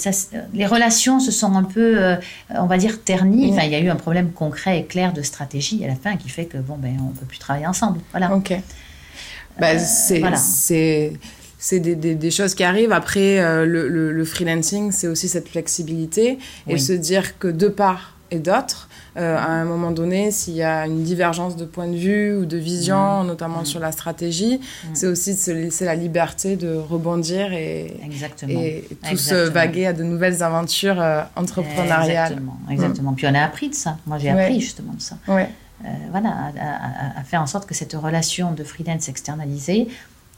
les 0.53 0.67
relations 0.67 1.21
se 1.21 1.31
sont 1.31 1.55
un 1.55 1.62
peu, 1.62 1.97
euh, 1.97 2.17
on 2.51 2.67
va 2.67 2.77
dire, 2.77 3.03
ternies. 3.03 3.51
Enfin, 3.53 3.62
il 3.64 3.71
y 3.71 3.75
a 3.75 3.81
eu 3.81 3.88
un 3.88 3.97
problème 3.97 4.33
concret 4.33 4.81
et 4.81 4.85
clair 4.85 5.14
de 5.14 5.23
stratégie 5.23 5.83
à 5.85 5.88
la 5.88 5.95
fin 5.95 6.17
qui 6.17 6.29
fait 6.29 6.45
que, 6.45 6.59
bon, 6.59 6.77
ben, 6.77 6.97
on 7.01 7.11
ne 7.11 7.14
peut 7.14 7.27
plus 7.27 7.38
travailler 7.38 7.67
ensemble. 7.67 8.01
Voilà. 8.11 8.35
Ok. 8.35 8.53
Bah, 9.59 9.79
c'est. 9.79 10.23
c'est 11.59 11.81
des, 11.81 11.97
des, 11.97 12.31
choses 12.31 12.55
qui 12.55 12.64
arrivent. 12.64 12.93
Après, 12.93 13.38
le, 13.67 13.88
le, 13.88 14.25
freelancing, 14.25 14.93
c'est 14.93 15.09
aussi 15.09 15.29
cette 15.29 15.49
flexibilité 15.49 16.38
et 16.69 16.77
se 16.79 16.93
dire 16.93 17.38
que 17.38 17.49
de 17.49 17.69
part 17.69 18.17
et 18.31 18.38
d'autre, 18.38 18.88
euh, 19.17 19.37
à 19.37 19.47
un 19.47 19.64
moment 19.64 19.91
donné, 19.91 20.31
s'il 20.31 20.55
y 20.55 20.62
a 20.62 20.87
une 20.87 21.03
divergence 21.03 21.57
de 21.57 21.64
point 21.64 21.87
de 21.88 21.97
vue 21.97 22.37
ou 22.37 22.47
de 22.47 22.57
vision, 22.57 23.23
mmh. 23.23 23.27
notamment 23.27 23.62
mmh. 23.62 23.67
sur 23.67 23.81
la 23.81 23.93
stratégie, 23.93 24.59
mmh. 24.59 24.88
c'est 24.95 25.07
aussi 25.07 25.35
de 25.35 25.38
se 25.38 25.51
laisser 25.51 25.85
la 25.85 25.95
liberté 25.95 26.57
de 26.57 26.75
rebondir 26.77 27.53
et, 27.53 27.97
et 28.49 28.99
tous 29.11 29.33
vaguer 29.33 29.87
à 29.87 29.93
de 29.93 30.05
nouvelles 30.05 30.43
aventures 30.43 31.01
euh, 31.01 31.23
entrepreneuriales. 31.37 32.33
Exactement, 32.33 32.59
exactement. 32.71 33.12
Puis 33.14 33.27
on 33.27 33.35
a 33.35 33.43
appris 33.43 33.71
de 33.71 33.75
ça. 33.75 33.97
Moi, 34.07 34.19
j'ai 34.19 34.31
appris 34.31 34.61
justement 34.61 34.93
de 34.93 35.03
ça. 35.03 35.17
Ouais. 35.27 35.49
Euh, 35.85 35.88
voilà, 36.11 36.31
à, 36.61 37.21
à, 37.21 37.23
faire 37.23 37.41
en 37.41 37.47
sorte 37.47 37.69
que 37.69 37.75
cette 37.75 37.93
relation 37.93 38.53
de 38.53 38.64
freelance 38.64 39.09
externalisée, 39.09 39.87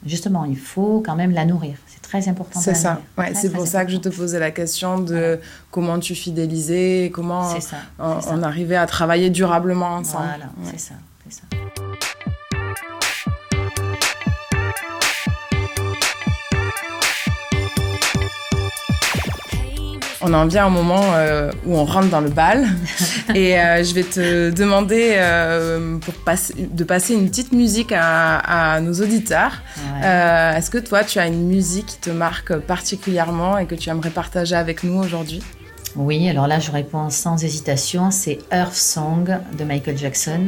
justement, 0.05 0.45
il 0.45 0.59
faut 0.59 1.03
quand 1.05 1.15
même 1.15 1.33
la 1.33 1.45
nourrir. 1.45 1.75
C'est 1.87 2.03
très 2.03 2.29
important. 2.29 2.61
C'est 2.61 2.75
ça. 2.75 3.01
Ouais, 3.19 3.35
c'est 3.35 3.51
pour 3.51 3.67
ça 3.67 3.85
que 3.85 3.93
je 3.93 3.99
te 3.99 4.09
posais 4.09 4.39
la 4.39 4.51
question 4.51 4.99
de 5.01 5.39
comment 5.71 5.99
tu 5.99 6.15
fidélisais, 6.15 7.11
comment 7.13 7.55
on, 7.99 8.43
arrivait 8.43 8.77
à 8.77 8.87
travailler 8.87 9.31
durablement 9.31 9.97
ensemble. 9.97 10.25
Voilà, 10.27 10.51
c'est 10.71 10.81
ça. 10.81 10.95
ça. 11.29 11.43
On 20.23 20.35
en 20.35 20.47
vient 20.47 20.67
au 20.67 20.71
moment 20.71 21.03
euh, 21.15 21.51
où 21.67 21.77
on 21.77 21.85
rentre 21.85 22.09
dans 22.09 22.21
le 22.21 22.31
bal. 22.31 22.67
et 23.35 23.59
euh, 23.59 23.83
je 23.83 23.95
vais 23.95 24.03
te 24.03 24.51
demander 24.51 25.15
euh, 25.17 25.99
pour 25.99 26.15
de 26.59 26.85
passer 26.85 27.15
une 27.15 27.29
petite 27.29 27.53
musique 27.53 27.93
à, 27.97 28.81
nos 28.81 28.95
auditeurs. 28.95 29.63
Est-ce 30.03 30.71
que 30.71 30.79
toi, 30.79 31.05
tu 31.05 31.19
as 31.19 31.27
une 31.27 31.47
musique 31.47 31.87
qui 31.87 31.99
te 31.99 32.11
marque 32.11 32.57
particulièrement 32.57 33.59
et 33.59 33.67
que 33.67 33.75
tu 33.75 33.91
aimerais 33.91 34.11
partager 34.11 34.55
avec 34.55 34.85
nous 34.85 34.99
aujourd'hui? 34.99 35.43
Oui, 35.97 36.29
alors 36.29 36.47
là, 36.47 36.61
je 36.61 36.71
réponds 36.71 37.11
sans 37.11 37.43
hésitation. 37.43 38.13
C'est 38.13 38.39
Earth 38.53 38.75
Song 38.75 39.39
de 39.59 39.65
Michael 39.65 39.99
Jackson. 39.99 40.47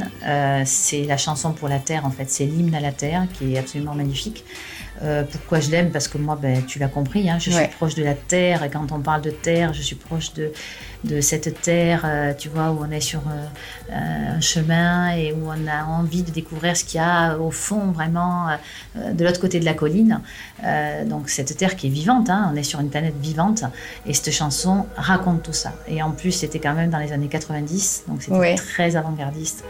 c'est 0.64 1.04
la 1.04 1.16
chanson 1.16 1.52
pour 1.52 1.68
la 1.68 1.78
Terre, 1.78 2.06
en 2.06 2.10
fait. 2.10 2.30
C'est 2.30 2.44
l'hymne 2.44 2.74
à 2.74 2.80
la 2.80 2.92
Terre 2.92 3.26
qui 3.32 3.54
est 3.54 3.58
absolument 3.58 3.94
magnifique. 3.94 4.44
Euh, 5.02 5.24
pourquoi 5.24 5.60
je 5.60 5.70
l'aime? 5.70 5.90
Parce 5.90 6.08
que 6.08 6.18
moi, 6.18 6.38
ben, 6.40 6.64
tu 6.64 6.78
l'as 6.78 6.88
compris, 6.88 7.28
hein, 7.28 7.38
je 7.38 7.50
suis 7.50 7.68
proche 7.68 7.94
de 7.94 8.04
la 8.04 8.14
terre. 8.14 8.62
Et 8.62 8.70
quand 8.70 8.92
on 8.92 9.00
parle 9.00 9.22
de 9.22 9.30
terre, 9.30 9.74
je 9.74 9.82
suis 9.82 9.96
proche 9.96 10.32
de, 10.34 10.52
de 11.04 11.20
cette 11.20 11.60
terre, 11.62 12.02
euh, 12.04 12.32
tu 12.32 12.48
vois, 12.48 12.70
où 12.70 12.78
on 12.80 12.90
est 12.90 13.00
sur 13.00 13.20
euh, 13.20 14.36
un 14.36 14.40
chemin 14.40 15.10
et 15.16 15.32
où 15.32 15.48
on 15.48 15.66
a 15.66 15.84
envie 15.84 16.22
de 16.22 16.30
découvrir 16.30 16.76
ce 16.76 16.84
qu'il 16.84 17.00
y 17.00 17.04
a 17.04 17.38
au 17.38 17.50
fond, 17.50 17.90
vraiment, 17.92 18.48
de 18.94 19.24
l'autre 19.24 19.40
côté 19.40 19.60
de 19.60 19.64
la 19.64 19.74
colline. 19.74 20.20
donc, 21.06 21.28
cette 21.28 21.56
terre 21.56 21.76
qui 21.76 21.88
est 21.88 21.90
vivante, 21.90 22.30
hein, 22.30 22.50
on 22.52 22.56
est 22.56 22.62
sur 22.62 22.80
une 22.80 22.90
planète 22.90 23.16
vivante. 23.20 23.64
Et 24.06 24.14
cette 24.14 24.32
chanson 24.32 24.86
raconte 24.96 25.42
tout 25.42 25.52
ça. 25.52 25.72
Et 25.88 26.02
en 26.02 26.12
plus, 26.12 26.32
c'était 26.32 26.58
quand 26.58 26.74
même 26.74 26.90
dans 26.90 26.98
les 26.98 27.12
années 27.12 27.28
90, 27.28 28.04
donc 28.08 28.22
c'était 28.22 28.54
très 28.54 28.96
avant-gardiste. 28.96 29.64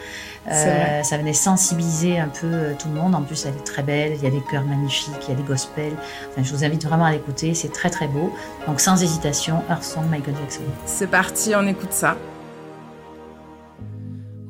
Euh, 0.49 1.03
ça 1.05 1.19
venait 1.19 1.33
sensibiliser 1.33 2.19
un 2.19 2.29
peu 2.29 2.49
euh, 2.49 2.73
tout 2.77 2.89
le 2.89 2.95
monde. 2.95 3.15
En 3.15 3.23
plus, 3.23 3.47
elle 3.47 3.55
est 3.55 3.65
très 3.65 3.83
belle. 3.83 4.15
Il 4.17 4.25
y 4.25 4.27
a 4.27 4.31
des 4.31 4.43
chœurs 4.51 4.65
magnifiques, 4.65 5.15
il 5.23 5.31
y 5.31 5.33
a 5.33 5.37
des 5.37 5.43
gospels. 5.45 5.93
Enfin, 6.31 6.43
je 6.43 6.53
vous 6.53 6.65
invite 6.65 6.85
vraiment 6.85 7.05
à 7.05 7.13
l'écouter. 7.13 7.55
C'est 7.55 7.73
très 7.73 7.91
très 7.91 8.09
beau. 8.09 8.33
Donc, 8.67 8.81
sans 8.81 9.01
hésitation, 9.03 9.63
Earth 9.71 9.85
Song, 9.85 10.05
Michael 10.11 10.35
Jackson. 10.41 10.63
C'est 10.85 11.07
parti, 11.07 11.22
on 11.55 11.67
écoute 11.69 11.93
ça. 11.93 12.17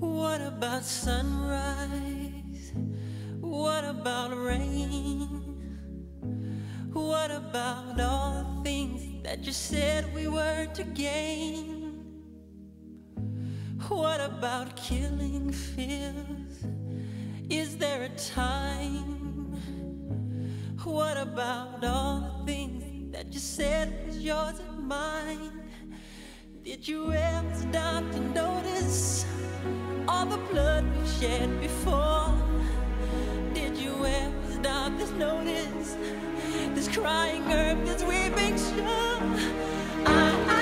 What 0.01 0.41
about 0.41 0.83
sunrise? 0.83 2.73
What 3.41 3.85
about 3.85 4.31
rain? 4.35 5.29
What 6.93 7.31
about 7.31 8.01
all 8.01 8.45
the 8.45 8.63
things 8.65 9.23
that 9.23 9.45
you 9.45 9.53
said 9.53 10.07
we 10.15 10.29
were 10.29 10.67
to 10.75 10.85
gain? 10.85 11.93
What 13.89 14.21
about 14.21 14.75
killing 14.77 15.53
fears? 15.53 16.65
Is 17.51 17.77
there 17.77 18.05
a 18.05 18.09
time? 18.09 19.57
What 20.85 21.17
about 21.17 21.85
all 21.85 22.45
the 22.45 22.53
things 22.53 23.13
that 23.13 23.33
you 23.33 23.41
said 23.41 24.07
was 24.07 24.19
yours 24.19 24.59
and 24.59 24.89
mine? 24.89 25.62
Did 26.65 26.87
you 26.87 27.13
ever 27.13 27.55
stop 27.57 28.09
to 28.13 28.21
notice 28.21 29.27
all 30.07 30.25
the 30.25 30.37
blood 30.37 30.85
we've 30.97 31.11
shed 31.11 31.61
before? 31.61 32.33
Did 33.53 33.77
you 33.77 33.93
ever 34.07 34.53
stop 34.53 34.97
to 34.97 35.19
notice 35.19 35.97
this 36.73 36.87
crying 36.87 37.43
earth, 37.53 37.85
this 37.85 38.05
weeping 38.05 38.57
shore? 38.57 39.19
I, 40.07 40.45
I 40.49 40.62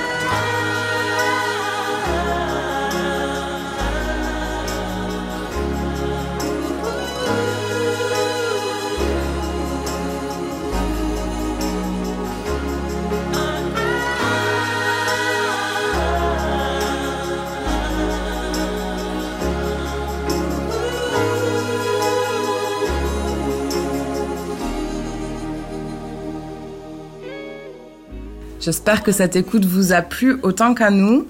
J'espère 28.61 29.03
que 29.03 29.11
cette 29.11 29.37
écoute 29.37 29.64
vous 29.64 29.94
a 29.94 30.03
plu 30.03 30.38
autant 30.42 30.75
qu'à 30.75 30.90
nous. 30.90 31.27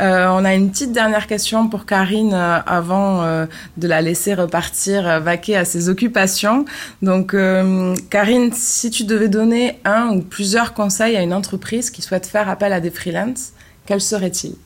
Euh, 0.00 0.26
on 0.30 0.44
a 0.44 0.52
une 0.52 0.72
petite 0.72 0.90
dernière 0.90 1.28
question 1.28 1.68
pour 1.68 1.86
Karine 1.86 2.34
euh, 2.34 2.58
avant 2.66 3.22
euh, 3.22 3.46
de 3.76 3.86
la 3.86 4.00
laisser 4.00 4.34
repartir 4.34 5.20
vaquer 5.20 5.56
à 5.56 5.64
ses 5.64 5.88
occupations. 5.88 6.64
Donc, 7.00 7.36
Karine, 8.10 8.52
si 8.52 8.90
tu 8.90 9.04
devais 9.04 9.28
donner 9.28 9.78
un 9.84 10.08
ou 10.08 10.22
plusieurs 10.22 10.74
conseils 10.74 11.16
à 11.16 11.22
une 11.22 11.32
entreprise 11.32 11.90
qui 11.90 12.02
souhaite 12.02 12.26
faire 12.26 12.48
appel 12.48 12.72
à 12.72 12.80
des 12.80 12.90
freelances, 12.90 13.52
quels 13.86 14.00
seraient-ils? 14.00 14.56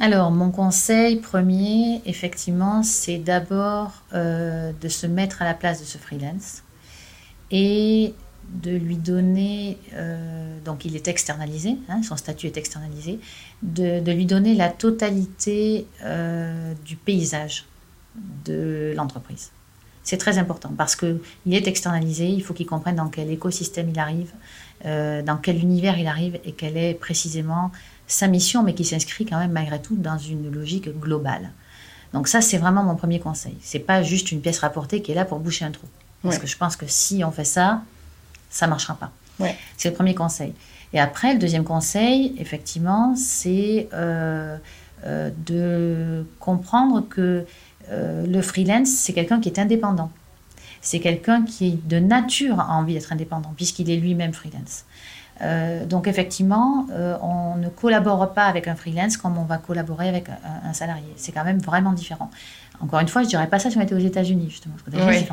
Alors, 0.00 0.32
mon 0.32 0.50
conseil 0.50 1.16
premier, 1.16 2.02
effectivement, 2.04 2.82
c'est 2.82 3.18
d'abord 3.18 4.02
de 4.12 4.88
se 4.88 5.06
mettre 5.06 5.42
à 5.42 5.44
la 5.44 5.54
place 5.54 5.80
de 5.80 5.86
ce 5.86 5.98
freelance 5.98 6.62
et 7.50 8.14
de 8.62 8.70
lui 8.70 8.96
donner, 8.96 9.78
euh, 9.94 10.56
donc 10.64 10.84
il 10.84 10.96
est 10.96 11.06
externalisé, 11.08 11.76
hein, 11.88 12.02
son 12.02 12.16
statut 12.16 12.46
est 12.46 12.56
externalisé, 12.56 13.20
de, 13.62 14.00
de 14.00 14.12
lui 14.12 14.26
donner 14.26 14.54
la 14.54 14.68
totalité 14.68 15.86
euh, 16.04 16.72
du 16.84 16.96
paysage 16.96 17.64
de 18.44 18.92
l'entreprise. 18.96 19.50
C'est 20.02 20.16
très 20.16 20.38
important 20.38 20.72
parce 20.76 20.96
qu'il 20.96 21.18
est 21.52 21.66
externalisé, 21.66 22.26
il 22.28 22.42
faut 22.42 22.54
qu'il 22.54 22.66
comprenne 22.66 22.96
dans 22.96 23.08
quel 23.08 23.30
écosystème 23.30 23.90
il 23.90 23.98
arrive, 23.98 24.32
euh, 24.86 25.22
dans 25.22 25.36
quel 25.36 25.58
univers 25.60 25.98
il 25.98 26.06
arrive 26.06 26.38
et 26.44 26.52
quelle 26.52 26.76
est 26.76 26.94
précisément 26.94 27.70
sa 28.06 28.26
mission, 28.26 28.62
mais 28.62 28.74
qui 28.74 28.84
s'inscrit 28.84 29.26
quand 29.26 29.38
même 29.38 29.52
malgré 29.52 29.80
tout 29.80 29.96
dans 29.96 30.16
une 30.18 30.50
logique 30.50 30.88
globale. 30.98 31.50
Donc 32.14 32.26
ça, 32.26 32.40
c'est 32.40 32.56
vraiment 32.56 32.82
mon 32.82 32.96
premier 32.96 33.20
conseil. 33.20 33.54
C'est 33.60 33.80
pas 33.80 34.02
juste 34.02 34.32
une 34.32 34.40
pièce 34.40 34.60
rapportée 34.60 35.02
qui 35.02 35.12
est 35.12 35.14
là 35.14 35.26
pour 35.26 35.40
boucher 35.40 35.66
un 35.66 35.70
trou. 35.70 35.86
Parce 36.22 36.36
Ouais. 36.36 36.40
que 36.40 36.46
je 36.46 36.56
pense 36.56 36.74
que 36.74 36.86
si 36.88 37.22
on 37.22 37.30
fait 37.30 37.44
ça, 37.44 37.82
ça 38.50 38.66
marchera 38.66 38.94
pas. 38.94 39.10
Ouais. 39.40 39.56
C'est 39.76 39.90
le 39.90 39.94
premier 39.94 40.14
conseil. 40.14 40.54
Et 40.92 41.00
après, 41.00 41.34
le 41.34 41.38
deuxième 41.38 41.64
conseil, 41.64 42.34
effectivement, 42.38 43.14
c'est 43.16 43.88
euh, 43.92 44.56
euh, 45.04 45.30
de 45.46 46.26
comprendre 46.40 47.06
que 47.08 47.44
euh, 47.90 48.26
le 48.26 48.42
freelance, 48.42 48.88
c'est 48.88 49.12
quelqu'un 49.12 49.40
qui 49.40 49.48
est 49.48 49.58
indépendant. 49.58 50.10
C'est 50.80 51.00
quelqu'un 51.00 51.42
qui, 51.42 51.72
de 51.72 51.98
nature, 51.98 52.60
a 52.60 52.72
envie 52.74 52.94
d'être 52.94 53.12
indépendant, 53.12 53.52
puisqu'il 53.56 53.90
est 53.90 53.96
lui-même 53.96 54.32
freelance. 54.32 54.84
Donc 55.86 56.08
effectivement, 56.08 56.88
on 57.22 57.54
ne 57.56 57.68
collabore 57.68 58.32
pas 58.32 58.46
avec 58.46 58.66
un 58.66 58.74
freelance 58.74 59.16
comme 59.16 59.38
on 59.38 59.44
va 59.44 59.58
collaborer 59.58 60.08
avec 60.08 60.28
un, 60.28 60.68
un 60.68 60.72
salarié. 60.72 61.06
C'est 61.16 61.30
quand 61.30 61.44
même 61.44 61.60
vraiment 61.60 61.92
différent. 61.92 62.28
Encore 62.80 62.98
une 62.98 63.06
fois, 63.06 63.22
je 63.22 63.28
dirais 63.28 63.46
pas 63.46 63.60
ça 63.60 63.70
si 63.70 63.78
on 63.78 63.80
était 63.80 63.94
aux 63.94 63.98
États-Unis 64.00 64.50
justement. 64.50 64.74
parce 64.84 64.96
que 64.96 65.08
Oui. 65.08 65.26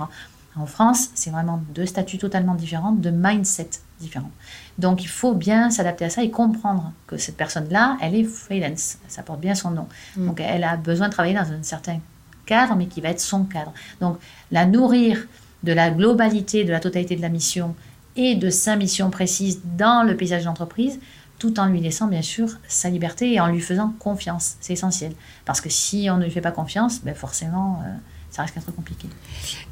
En 0.57 0.65
France, 0.65 1.09
c'est 1.15 1.31
vraiment 1.31 1.61
deux 1.73 1.85
statuts 1.85 2.17
totalement 2.17 2.55
différents, 2.55 2.91
deux 2.91 3.11
mindsets 3.11 3.81
différents. 3.99 4.31
Donc 4.77 5.03
il 5.03 5.07
faut 5.09 5.33
bien 5.33 5.69
s'adapter 5.69 6.05
à 6.05 6.09
ça 6.09 6.23
et 6.23 6.31
comprendre 6.31 6.93
que 7.07 7.17
cette 7.17 7.37
personne-là, 7.37 7.97
elle 8.01 8.15
est 8.15 8.23
freelance. 8.23 8.97
Ça 9.07 9.21
porte 9.23 9.41
bien 9.41 9.55
son 9.55 9.71
nom. 9.71 9.87
Mm. 10.15 10.27
Donc 10.27 10.39
elle 10.39 10.63
a 10.63 10.77
besoin 10.77 11.07
de 11.07 11.13
travailler 11.13 11.35
dans 11.35 11.51
un 11.51 11.63
certain 11.63 11.99
cadre, 12.45 12.75
mais 12.75 12.87
qui 12.87 13.01
va 13.01 13.09
être 13.09 13.19
son 13.19 13.43
cadre. 13.43 13.73
Donc 13.99 14.17
la 14.51 14.65
nourrir 14.65 15.27
de 15.63 15.73
la 15.73 15.89
globalité, 15.89 16.63
de 16.63 16.71
la 16.71 16.79
totalité 16.79 17.15
de 17.15 17.21
la 17.21 17.29
mission 17.29 17.75
et 18.15 18.35
de 18.35 18.49
sa 18.49 18.75
mission 18.75 19.09
précise 19.09 19.61
dans 19.77 20.03
le 20.03 20.15
paysage 20.15 20.45
d'entreprise, 20.45 20.99
tout 21.37 21.59
en 21.59 21.65
lui 21.65 21.81
laissant 21.81 22.07
bien 22.07 22.21
sûr 22.21 22.47
sa 22.67 22.89
liberté 22.89 23.33
et 23.33 23.39
en 23.41 23.47
lui 23.47 23.59
faisant 23.59 23.93
confiance. 23.99 24.55
C'est 24.61 24.73
essentiel. 24.73 25.13
Parce 25.43 25.59
que 25.59 25.69
si 25.69 26.07
on 26.09 26.17
ne 26.17 26.23
lui 26.23 26.31
fait 26.31 26.41
pas 26.41 26.51
confiance, 26.51 27.01
ben 27.03 27.13
forcément, 27.13 27.81
euh, 27.85 27.93
ça 28.35 28.41
risque 28.41 28.55
d'être 28.55 28.75
compliqué. 28.75 29.07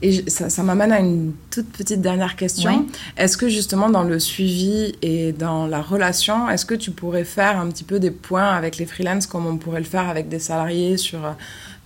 Et 0.02 0.30
ça, 0.30 0.50
ça 0.50 0.64
m'amène 0.64 0.94
à 0.94 1.00
une 1.00 1.34
toute 1.52 1.70
petite 1.70 2.02
dernière 2.02 2.38
question. 2.38 2.72
Oui. 2.72 2.88
Est-ce 3.18 3.36
que 3.38 3.50
justement 3.50 3.90
dans 3.90 4.04
le 4.04 4.20
suivi 4.20 4.96
et 5.02 5.34
dans 5.34 5.68
la 5.68 5.82
relation, 5.82 6.50
est-ce 6.50 6.66
que 6.66 6.76
tu 6.76 6.92
pourrais 6.92 7.26
faire 7.26 7.60
un 7.60 7.68
petit 7.68 7.84
peu 7.84 8.00
des 8.00 8.12
points 8.12 8.52
avec 8.52 8.78
les 8.78 8.86
freelances 8.86 9.28
comme 9.28 9.46
on 9.48 9.58
pourrait 9.58 9.82
le 9.82 9.86
faire 9.86 10.08
avec 10.08 10.30
des 10.30 10.40
salariés 10.40 10.96
sur 10.96 11.26
euh, 11.26 11.32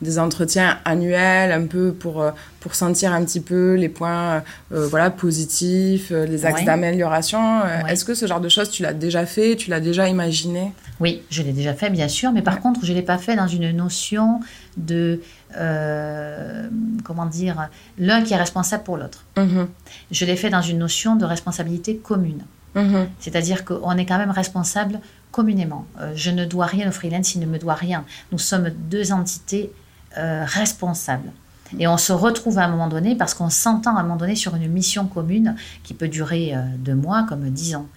des 0.03 0.19
entretiens 0.19 0.77
annuels, 0.85 1.51
un 1.51 1.65
peu 1.65 1.93
pour, 1.93 2.21
euh, 2.21 2.29
pour 2.59 2.75
sentir 2.75 3.11
un 3.11 3.25
petit 3.25 3.39
peu 3.41 3.73
les 3.73 3.89
points 3.89 4.43
euh, 4.71 4.87
voilà, 4.87 5.09
positifs, 5.09 6.11
les 6.11 6.45
axes 6.45 6.59
Oui. 6.59 6.65
d'amélioration 6.65 7.61
Oui. 7.61 7.91
Est-ce 7.91 8.05
que 8.05 8.13
ce 8.13 8.27
genre 8.27 8.41
de 8.41 8.49
choses, 8.49 8.69
tu 8.69 8.83
l'as 8.83 8.93
déjà 8.93 9.25
fait, 9.25 9.55
tu 9.55 9.71
l'as 9.71 9.79
déjà 9.79 10.07
imaginé? 10.07 10.73
Oui, 10.99 11.21
je 11.29 11.43
l'ai 11.43 11.53
déjà 11.53 11.73
fait, 11.73 11.89
bien 11.89 12.07
sûr, 12.07 12.31
mais 12.31 12.41
par 12.41 12.59
contre, 12.59 12.83
je 12.83 12.91
ne 12.91 12.97
l'ai 12.97 13.03
pas 13.03 13.17
fait 13.17 13.35
dans 13.35 13.47
une 13.47 13.71
notion 13.71 14.39
de, 14.77 15.21
euh, 15.55 16.67
comment 17.03 17.25
dire, 17.25 17.69
l'un 17.99 18.23
qui 18.23 18.33
est 18.33 18.37
responsable 18.37 18.83
pour 18.83 18.97
l'autre. 18.97 19.25
Mhm. 19.37 19.67
Je 20.11 20.25
l'ai 20.25 20.35
fait 20.35 20.49
dans 20.49 20.61
une 20.61 20.79
notion 20.79 21.15
de 21.15 21.25
responsabilité 21.25 21.97
commune. 21.97 22.43
Mhm. 22.75 23.07
C'est-à-dire 23.19 23.63
qu'on 23.65 23.97
est 23.97 24.05
quand 24.05 24.17
même 24.17 24.31
responsable 24.31 24.99
communément. 25.31 25.85
Euh, 25.99 26.11
je 26.15 26.31
ne 26.31 26.45
dois 26.45 26.65
rien 26.65 26.89
au 26.89 26.91
freelance, 26.91 27.35
il 27.35 27.41
ne 27.41 27.45
me 27.45 27.59
doit 27.59 27.75
rien. 27.75 28.03
Nous 28.31 28.39
sommes 28.39 28.69
deux 28.69 29.11
entités 29.11 29.71
euh, 30.17 30.43
responsables. 30.45 31.31
Et 31.79 31.87
on 31.87 31.97
se 31.97 32.13
retrouve 32.13 32.57
à 32.59 32.63
un 32.63 32.67
moment 32.69 32.87
donné 32.87 33.15
parce 33.15 33.33
qu'on 33.33 33.49
s'entend 33.49 33.95
à 33.95 33.99
un 33.99 34.03
moment 34.03 34.15
donné 34.15 34.35
sur 34.35 34.55
une 34.55 34.67
mission 34.71 35.05
commune 35.07 35.55
qui 35.83 35.93
peut 35.93 36.07
durer 36.07 36.53
euh, 36.55 36.59
deux 36.77 36.95
mois 36.95 37.25
comme 37.27 37.49
dix 37.49 37.75
ans. 37.75 37.87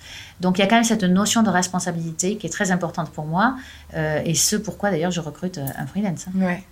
Donc 0.40 0.58
il 0.58 0.62
y 0.62 0.64
a 0.64 0.66
quand 0.66 0.76
même 0.76 0.84
cette 0.84 1.04
notion 1.04 1.42
de 1.42 1.50
responsabilité 1.50 2.36
qui 2.36 2.46
est 2.46 2.50
très 2.50 2.70
importante 2.70 3.10
pour 3.10 3.26
moi 3.26 3.56
euh, 3.94 4.20
et 4.24 4.34
ce 4.34 4.56
pourquoi 4.56 4.90
d'ailleurs 4.90 5.10
je 5.12 5.20
recrute 5.20 5.58
euh, 5.58 5.66
un 5.78 5.86
freelance. 5.86 6.26
hein. 6.28 6.32
Ouais. 6.42 6.62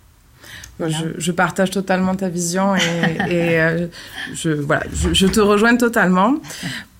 Voilà. 0.77 0.97
Je, 0.97 1.05
je 1.17 1.31
partage 1.33 1.69
totalement 1.71 2.15
ta 2.15 2.29
vision 2.29 2.75
et, 2.75 2.79
et, 3.29 3.59
euh, 3.61 3.87
je, 4.33 4.49
voilà, 4.49 4.83
je, 4.93 5.13
je 5.13 5.27
te 5.27 5.39
rejoins 5.41 5.75
totalement. 5.75 6.35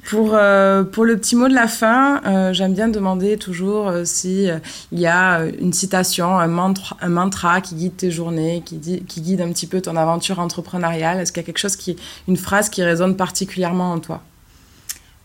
Pour, 0.05 0.31
euh, 0.33 0.83
pour 0.83 1.05
le 1.05 1.17
petit 1.17 1.35
mot 1.35 1.47
de 1.47 1.53
la 1.53 1.67
fin, 1.67 2.21
euh, 2.25 2.53
j'aime 2.53 2.73
bien 2.73 2.87
demander 2.87 3.37
toujours 3.37 3.89
euh, 3.89 4.05
si 4.05 4.49
euh, 4.49 4.57
il 4.91 4.99
y 4.99 5.07
a 5.07 5.43
une 5.59 5.73
citation, 5.73 6.39
un 6.39 6.47
mantra, 6.47 7.61
qui 7.61 7.75
guide 7.75 7.97
tes 7.97 8.09
journées, 8.09 8.63
qui, 8.65 8.77
guide 8.77 9.41
un 9.41 9.49
petit 9.49 9.67
peu 9.67 9.81
ton 9.81 9.95
aventure 9.95 10.39
entrepreneuriale. 10.39 11.19
Est-ce 11.19 11.31
qu'il 11.31 11.41
y 11.41 11.43
a 11.43 11.45
quelque 11.45 11.59
chose 11.59 11.75
qui, 11.75 11.95
une 12.27 12.37
phrase 12.37 12.69
qui 12.69 12.81
résonne 12.81 13.17
particulièrement 13.17 13.91
en 13.91 13.99
toi? 13.99 14.23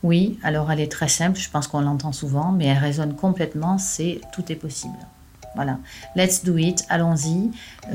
Oui, 0.03 0.37
alors 0.43 0.71
elle 0.71 0.81
est 0.81 0.91
très 0.91 1.07
simple, 1.07 1.39
je 1.39 1.49
pense 1.49 1.67
qu'on 1.67 1.81
l'entend 1.81 2.11
souvent, 2.11 2.51
mais 2.51 2.65
elle 2.65 2.77
résonne 2.77 3.15
complètement, 3.15 3.79
c'est 3.79 4.21
tout 4.33 4.43
est 4.51 4.55
possible. 4.55 4.97
Voilà, 5.55 5.79
let's 6.15 6.43
do 6.43 6.57
it, 6.57 6.83
allons-y. 6.89 7.49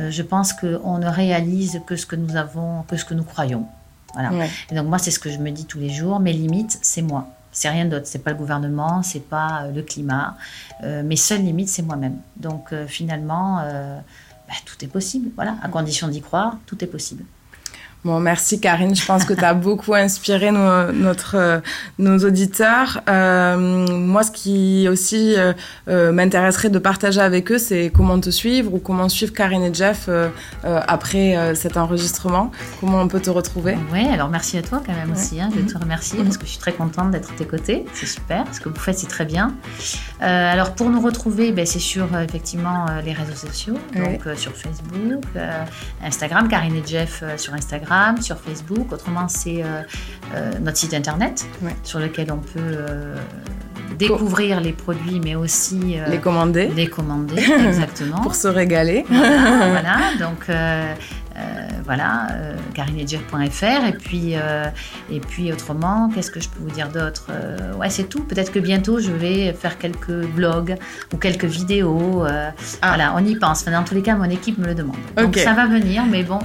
Je 0.09 0.23
pense 0.23 0.55
qu'on 0.55 0.99
ne 0.99 1.07
réalise 1.07 1.83
que 1.87 1.95
ce 1.95 2.07
que 2.07 2.17
nous 2.17 2.35
avons, 2.35 2.83
que 2.89 2.97
ce 2.97 3.05
que 3.05 3.15
nous 3.15 3.23
croyons. 3.23 3.67
Voilà. 4.15 4.33
Ouais. 4.33 4.51
Et 4.71 4.75
donc 4.75 4.87
moi, 4.87 4.99
c'est 4.99 5.11
ce 5.11 5.19
que 5.19 5.31
je 5.31 5.39
me 5.39 5.51
dis 5.51 5.67
tous 5.67 5.79
les 5.79 5.91
jours. 5.91 6.21
Mes 6.21 6.33
limites, 6.33 6.79
c'est 6.83 7.03
moi. 7.03 7.29
C'est 7.53 7.69
rien 7.69 7.85
d'autre. 7.85 8.07
C'est 8.07 8.21
pas 8.21 8.31
le 8.31 8.37
gouvernement, 8.37 9.03
c'est 9.03 9.29
pas 9.29 9.65
euh, 9.65 9.73
le 9.73 9.83
climat. 9.83 10.37
Euh, 10.85 11.03
mes 11.03 11.17
seules 11.17 11.43
limites, 11.43 11.69
c'est 11.69 11.83
moi-même. 11.83 12.19
Donc 12.37 12.73
euh, 12.73 12.87
finalement, 12.87 13.61
euh, 13.61 13.99
bah, 14.49 14.55
tout 14.65 14.85
est 14.85 14.89
possible. 14.89 15.31
Voilà, 15.35 15.57
à 15.63 15.69
condition 15.69 16.09
d'y 16.09 16.21
croire, 16.21 16.59
tout 16.67 16.83
est 16.85 16.89
possible. 16.89 17.25
Bon, 18.03 18.19
merci 18.19 18.61
Karine. 18.61 18.95
Je 18.97 19.05
pense 19.05 19.25
que 19.27 19.35
tu 19.35 19.45
as 19.45 19.53
beaucoup 19.69 19.93
inspiré 19.95 20.51
nos, 20.53 20.91
notre, 20.91 21.35
euh, 21.37 21.61
nos 21.99 22.17
auditeurs. 22.25 23.03
Euh, 23.11 23.59
moi, 23.59 24.23
ce 24.23 24.31
qui 24.31 24.87
aussi 24.89 25.35
euh, 25.37 26.11
m'intéresserait 26.11 26.71
de 26.71 26.79
partager 26.79 27.21
avec 27.21 27.53
eux, 27.53 27.59
c'est 27.59 27.93
comment 27.95 28.19
te 28.19 28.31
suivre 28.31 28.73
ou 28.73 28.79
comment 28.79 29.11
suivre 29.11 29.35
Karine 29.35 29.65
et 29.65 29.75
Jeff 29.75 30.07
euh, 30.09 30.29
après 30.65 31.55
cet 31.55 31.77
enregistrement. 31.77 32.51
Comment 32.81 33.03
on 33.03 33.09
peut 33.09 33.21
te 33.21 33.29
retrouver? 33.29 33.77
Oui, 33.93 34.07
alors 34.09 34.29
merci 34.31 34.57
à 34.57 34.63
toi 34.63 34.81
quand 34.85 34.95
même 34.95 35.11
Ouais. 35.11 35.19
aussi. 35.19 35.39
hein. 35.39 35.51
Je 35.55 35.61
vais 35.61 35.67
te 35.71 35.77
remercier 35.77 36.23
parce 36.23 36.39
que 36.39 36.47
je 36.47 36.53
suis 36.53 36.59
très 36.61 36.73
contente 36.73 37.11
d'être 37.11 37.31
à 37.31 37.35
tes 37.37 37.45
côtés. 37.47 37.85
C'est 37.93 38.07
super. 38.07 38.45
Ce 38.53 38.61
que 38.61 38.71
vous 38.71 38.77
faites, 38.81 38.99
c'est 38.99 39.09
très 39.09 39.27
bien. 39.27 39.53
Alors 40.21 40.75
pour 40.75 40.89
nous 40.89 41.01
retrouver, 41.03 41.53
ben, 41.53 41.67
c'est 41.67 41.79
sur 41.79 42.07
effectivement 42.19 42.87
les 43.05 43.13
réseaux 43.13 43.35
sociaux, 43.37 43.75
donc 43.95 44.25
Ouais. 44.25 44.37
sur 44.37 44.53
Facebook, 44.57 45.23
Instagram, 46.03 46.49
Karine 46.49 46.77
et 46.77 46.83
Jeff 46.87 47.23
sur 47.37 47.53
Instagram, 47.55 47.89
sur 48.21 48.39
Facebook. 48.39 48.93
Autrement, 48.93 49.29
c'est 49.29 49.63
euh, 49.63 49.83
euh, 50.35 50.53
notre 50.61 50.77
site 50.77 50.95
internet 50.95 51.45
Ouais. 51.63 51.75
sur 51.83 51.99
lequel 51.99 52.31
on 52.33 52.39
peut 52.39 52.59
euh, 52.59 53.17
découvrir 53.99 54.61
les 54.61 54.73
produits, 54.73 55.21
mais 55.23 55.35
aussi 55.35 55.99
euh, 55.99 56.07
Les 56.09 56.19
commander 56.19 56.69
les 56.69 56.87
commander. 56.87 57.43
exactement. 57.69 58.21
pour 58.23 58.35
se 58.35 58.49
régaler. 58.49 59.05
Voilà, 59.09 59.69
voilà, 59.71 59.97
donc 60.21 60.49
euh, 60.49 60.95
euh, 61.37 61.41
voilà, 61.85 62.29
et 63.89 63.93
puis 63.93 64.35
et 65.11 65.21
puis 65.21 65.53
autrement, 65.53 66.11
qu'est-ce 66.15 66.31
que 66.31 66.41
je 66.41 66.49
peux 66.49 66.61
vous 66.61 66.71
dire 66.71 66.89
d'autre 66.89 67.27
Ouais, 67.79 67.91
c'est 67.91 68.05
tout. 68.05 68.23
Peut-être 68.25 68.53
que 68.53 68.59
bientôt 68.59 69.01
je 69.01 69.11
vais 69.11 69.53
faire 69.53 69.79
quelques 69.79 70.11
vlogs 70.11 70.77
ou 71.13 71.17
quelques 71.17 71.45
vidéos. 71.47 72.25
Ah. 72.25 72.53
Voilà, 72.83 73.15
on 73.17 73.25
y 73.25 73.37
pense. 73.37 73.63
Enfin, 73.63 73.73
dans 73.73 73.85
tous 73.85 73.95
les 73.95 74.03
cas, 74.03 74.15
mon 74.17 74.25
équipe 74.31 74.59
me 74.59 74.67
le 74.67 74.75
demande. 74.75 74.97
Donc 75.17 75.37
ça 75.37 75.53
va 75.55 75.67
venir, 75.67 76.05
mais 76.09 76.23
bon, 76.23 76.39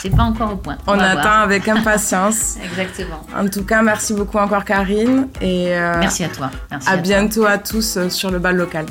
c'est 0.00 0.14
pas 0.14 0.24
encore 0.24 0.52
au 0.52 0.56
point. 0.56 0.76
On 0.86 0.98
attend 0.98 1.22
voir. 1.22 1.40
avec 1.40 1.68
impatience. 1.68 2.56
Exactement. 2.64 3.20
En 3.36 3.48
tout 3.48 3.64
cas, 3.64 3.82
merci 3.82 4.14
beaucoup 4.14 4.38
encore 4.38 4.64
Karine 4.64 5.28
et 5.40 5.74
euh, 5.76 5.98
Merci 6.00 6.24
à 6.24 6.28
toi. 6.28 6.50
Merci 6.70 6.88
à 6.88 6.92
toi. 6.92 7.02
bientôt 7.02 7.46
à 7.46 7.58
tous 7.58 7.96
euh, 7.96 8.08
sur 8.08 8.30
le 8.30 8.38
bal 8.38 8.56
local. 8.56 8.86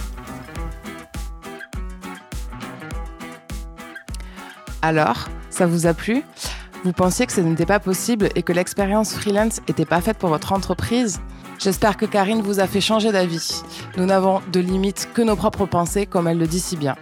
Alors, 4.81 5.29
ça 5.49 5.65
vous 5.65 5.88
a 5.88 5.93
plu? 5.93 6.23
Vous 6.84 6.93
pensiez 6.93 7.25
que 7.25 7.31
ce 7.31 7.41
n'était 7.41 7.65
pas 7.65 7.79
possible 7.79 8.29
et 8.36 8.43
que 8.43 8.53
l'expérience 8.53 9.15
freelance 9.15 9.60
n'était 9.67 9.86
pas 9.86 10.01
faite 10.01 10.17
pour 10.19 10.29
votre 10.29 10.53
entreprise? 10.53 11.19
J'espère 11.58 11.97
que 11.97 12.05
Karine 12.05 12.41
vous 12.41 12.60
a 12.60 12.67
fait 12.67 12.81
changer 12.81 13.12
d'avis. 13.12 13.63
Nous 13.97 14.05
n'avons 14.05 14.41
de 14.51 14.60
limite 14.60 15.10
que 15.13 15.21
nos 15.21 15.36
propres 15.36 15.65
pensées, 15.65 16.05
comme 16.05 16.27
elle 16.27 16.38
le 16.38 16.47
dit 16.47 16.60
si 16.60 16.75
bien. 16.77 16.95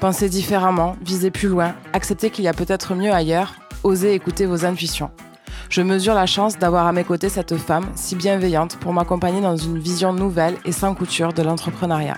Pensez 0.00 0.30
différemment, 0.30 0.96
visez 1.04 1.30
plus 1.30 1.48
loin, 1.48 1.74
acceptez 1.92 2.30
qu'il 2.30 2.42
y 2.42 2.48
a 2.48 2.54
peut-être 2.54 2.94
mieux 2.94 3.12
ailleurs, 3.12 3.56
osez 3.82 4.14
écouter 4.14 4.46
vos 4.46 4.64
intuitions. 4.64 5.10
Je 5.68 5.82
mesure 5.82 6.14
la 6.14 6.24
chance 6.24 6.58
d'avoir 6.58 6.86
à 6.86 6.92
mes 6.92 7.04
côtés 7.04 7.28
cette 7.28 7.58
femme 7.58 7.84
si 7.96 8.16
bienveillante 8.16 8.78
pour 8.78 8.94
m'accompagner 8.94 9.42
dans 9.42 9.56
une 9.56 9.78
vision 9.78 10.14
nouvelle 10.14 10.56
et 10.64 10.72
sans 10.72 10.94
couture 10.94 11.34
de 11.34 11.42
l'entrepreneuriat. 11.42 12.16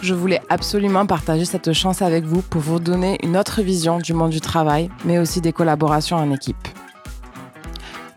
Je 0.00 0.14
voulais 0.14 0.40
absolument 0.48 1.06
partager 1.06 1.44
cette 1.44 1.72
chance 1.72 2.02
avec 2.02 2.24
vous 2.24 2.40
pour 2.40 2.60
vous 2.60 2.78
donner 2.78 3.18
une 3.24 3.36
autre 3.36 3.62
vision 3.62 3.98
du 3.98 4.14
monde 4.14 4.30
du 4.30 4.40
travail, 4.40 4.88
mais 5.04 5.18
aussi 5.18 5.40
des 5.40 5.52
collaborations 5.52 6.18
en 6.18 6.30
équipe. 6.30 6.68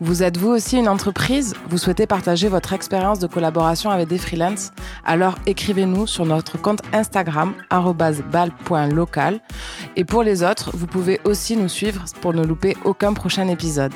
Vous 0.02 0.22
êtes 0.22 0.38
vous 0.38 0.48
aussi 0.48 0.78
une 0.78 0.88
entreprise? 0.88 1.52
Vous 1.68 1.76
souhaitez 1.76 2.06
partager 2.06 2.48
votre 2.48 2.72
expérience 2.72 3.18
de 3.18 3.26
collaboration 3.26 3.90
avec 3.90 4.08
des 4.08 4.16
freelances? 4.16 4.72
Alors 5.04 5.34
écrivez-nous 5.44 6.06
sur 6.06 6.24
notre 6.24 6.56
compte 6.56 6.80
Instagram 6.94 7.52
@bal.local 7.70 9.40
et 9.96 10.04
pour 10.06 10.22
les 10.22 10.42
autres, 10.42 10.70
vous 10.74 10.86
pouvez 10.86 11.20
aussi 11.24 11.54
nous 11.54 11.68
suivre 11.68 12.02
pour 12.22 12.32
ne 12.32 12.42
louper 12.42 12.78
aucun 12.84 13.12
prochain 13.12 13.46
épisode. 13.48 13.92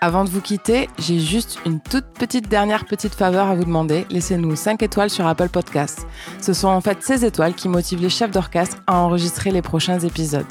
Avant 0.00 0.24
de 0.24 0.30
vous 0.30 0.40
quitter, 0.40 0.88
j'ai 0.98 1.20
juste 1.20 1.60
une 1.64 1.78
toute 1.78 2.06
petite 2.06 2.48
dernière 2.48 2.84
petite 2.84 3.14
faveur 3.14 3.46
à 3.48 3.54
vous 3.54 3.64
demander. 3.64 4.06
Laissez-nous 4.10 4.56
5 4.56 4.82
étoiles 4.82 5.10
sur 5.10 5.28
Apple 5.28 5.50
Podcasts. 5.50 6.08
Ce 6.40 6.52
sont 6.54 6.68
en 6.68 6.80
fait 6.80 7.04
ces 7.04 7.24
étoiles 7.24 7.54
qui 7.54 7.68
motivent 7.68 8.02
les 8.02 8.10
chefs 8.10 8.32
d'orchestre 8.32 8.78
à 8.88 8.96
enregistrer 8.96 9.52
les 9.52 9.62
prochains 9.62 10.00
épisodes. 10.00 10.46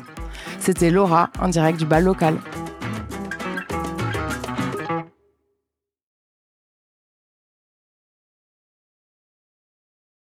C'était 0.60 0.90
Laura 0.90 1.32
en 1.42 1.50
direct 1.50 1.80
du 1.80 1.86
bal 1.86 2.06
local. 2.06 2.38